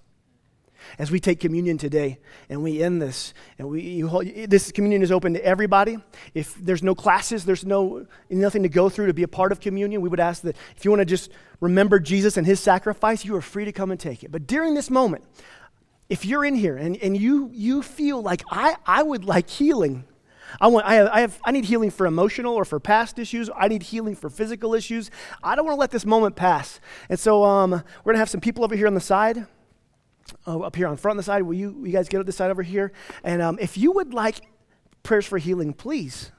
As 0.97 1.11
we 1.11 1.19
take 1.19 1.39
communion 1.39 1.77
today 1.77 2.19
and 2.49 2.63
we 2.63 2.81
end 2.81 3.01
this, 3.01 3.33
and 3.57 3.69
we, 3.69 3.99
hold, 3.99 4.25
this 4.25 4.71
communion 4.71 5.01
is 5.01 5.11
open 5.11 5.33
to 5.33 5.45
everybody. 5.45 5.97
If 6.33 6.55
there's 6.55 6.83
no 6.83 6.95
classes, 6.95 7.45
there's 7.45 7.65
no 7.65 8.05
nothing 8.29 8.63
to 8.63 8.69
go 8.69 8.89
through 8.89 9.07
to 9.07 9.13
be 9.13 9.23
a 9.23 9.27
part 9.27 9.51
of 9.51 9.59
communion, 9.59 10.01
we 10.01 10.09
would 10.09 10.19
ask 10.19 10.41
that 10.43 10.55
if 10.75 10.85
you 10.85 10.91
want 10.91 11.01
to 11.01 11.05
just 11.05 11.31
remember 11.59 11.99
Jesus 11.99 12.37
and 12.37 12.45
his 12.45 12.59
sacrifice, 12.59 13.25
you 13.25 13.35
are 13.35 13.41
free 13.41 13.65
to 13.65 13.71
come 13.71 13.91
and 13.91 13.99
take 13.99 14.23
it. 14.23 14.31
But 14.31 14.47
during 14.47 14.73
this 14.73 14.89
moment, 14.89 15.23
if 16.09 16.25
you're 16.25 16.43
in 16.43 16.55
here 16.55 16.75
and, 16.75 16.97
and 16.97 17.15
you, 17.15 17.49
you 17.53 17.83
feel 17.83 18.21
like 18.21 18.41
I, 18.49 18.75
I 18.85 19.03
would 19.03 19.25
like 19.25 19.49
healing, 19.49 20.05
I, 20.59 20.67
want, 20.67 20.85
I, 20.85 20.95
have, 20.95 21.07
I, 21.09 21.21
have, 21.21 21.39
I 21.43 21.51
need 21.51 21.65
healing 21.65 21.91
for 21.91 22.05
emotional 22.07 22.55
or 22.55 22.65
for 22.65 22.79
past 22.79 23.19
issues. 23.19 23.49
I 23.55 23.67
need 23.67 23.83
healing 23.83 24.15
for 24.15 24.29
physical 24.29 24.73
issues. 24.73 25.11
I 25.43 25.55
don't 25.55 25.65
want 25.65 25.75
to 25.75 25.79
let 25.79 25.91
this 25.91 26.05
moment 26.05 26.35
pass. 26.35 26.79
And 27.09 27.19
so 27.19 27.43
um, 27.43 27.71
we're 27.71 28.03
going 28.03 28.15
to 28.15 28.19
have 28.19 28.29
some 28.29 28.41
people 28.41 28.63
over 28.63 28.75
here 28.75 28.87
on 28.87 28.95
the 28.95 29.01
side 29.01 29.45
uh, 30.47 30.59
up 30.59 30.75
here 30.75 30.87
on 30.87 30.97
front 30.97 31.19
of 31.19 31.25
the 31.25 31.31
side. 31.31 31.43
Will 31.43 31.53
you, 31.53 31.83
you 31.85 31.91
guys 31.91 32.09
get 32.09 32.19
up 32.19 32.25
this 32.25 32.37
side 32.37 32.51
over 32.51 32.63
here? 32.63 32.91
And 33.23 33.41
um, 33.41 33.57
if 33.59 33.77
you 33.77 33.91
would 33.91 34.13
like 34.13 34.41
prayers 35.03 35.25
for 35.25 35.37
healing, 35.37 35.73
please, 35.73 36.31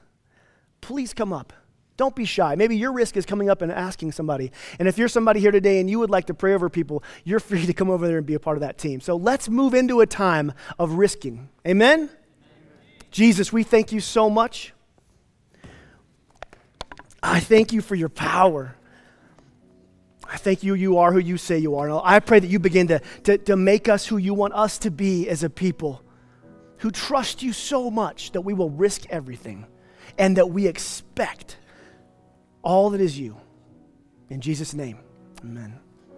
please 0.81 1.13
come 1.13 1.33
up. 1.33 1.53
Don't 1.97 2.15
be 2.15 2.25
shy. 2.25 2.55
Maybe 2.55 2.77
your 2.77 2.91
risk 2.93 3.15
is 3.15 3.25
coming 3.25 3.49
up 3.49 3.61
and 3.61 3.71
asking 3.71 4.13
somebody. 4.13 4.51
And 4.79 4.87
if 4.87 4.97
you're 4.97 5.07
somebody 5.07 5.39
here 5.39 5.51
today 5.51 5.79
and 5.79 5.89
you 5.89 5.99
would 5.99 6.09
like 6.09 6.25
to 6.27 6.33
pray 6.33 6.53
over 6.53 6.69
people, 6.69 7.03
you're 7.23 7.39
free 7.51 7.65
to 7.65 7.73
come 7.73 7.89
over 7.89 8.07
there 8.07 8.17
and 8.17 8.25
be 8.25 8.33
a 8.33 8.39
part 8.39 8.57
of 8.57 8.61
that 8.61 8.77
team. 8.77 9.01
So 9.01 9.15
let's 9.15 9.49
move 9.49 9.73
into 9.73 10.01
a 10.01 10.07
time 10.07 10.53
of 10.79 10.93
risking. 10.93 11.49
Amen? 11.67 11.99
Amen. 11.99 12.09
Jesus, 13.11 13.53
we 13.53 13.63
thank 13.63 13.91
you 13.91 13.99
so 13.99 14.29
much. 14.29 14.73
I 17.21 17.39
thank 17.39 17.71
you 17.71 17.81
for 17.81 17.93
your 17.93 18.09
power. 18.09 18.75
I 20.31 20.37
thank 20.37 20.63
you, 20.63 20.75
you 20.75 20.97
are 20.97 21.11
who 21.11 21.19
you 21.19 21.37
say 21.37 21.57
you 21.57 21.75
are. 21.75 22.01
I 22.05 22.21
pray 22.21 22.39
that 22.39 22.47
you 22.47 22.57
begin 22.57 22.87
to, 22.87 23.01
to, 23.23 23.37
to 23.37 23.57
make 23.57 23.89
us 23.89 24.05
who 24.05 24.15
you 24.15 24.33
want 24.33 24.53
us 24.53 24.77
to 24.79 24.89
be 24.89 25.27
as 25.27 25.43
a 25.43 25.49
people 25.49 26.01
who 26.77 26.89
trust 26.89 27.43
you 27.43 27.51
so 27.51 27.91
much 27.91 28.31
that 28.31 28.41
we 28.41 28.53
will 28.53 28.69
risk 28.69 29.05
everything 29.09 29.67
and 30.17 30.37
that 30.37 30.49
we 30.49 30.67
expect 30.67 31.57
all 32.61 32.91
that 32.91 33.01
is 33.01 33.19
you. 33.19 33.35
In 34.29 34.39
Jesus' 34.39 34.73
name, 34.73 34.99
amen. 35.43 35.77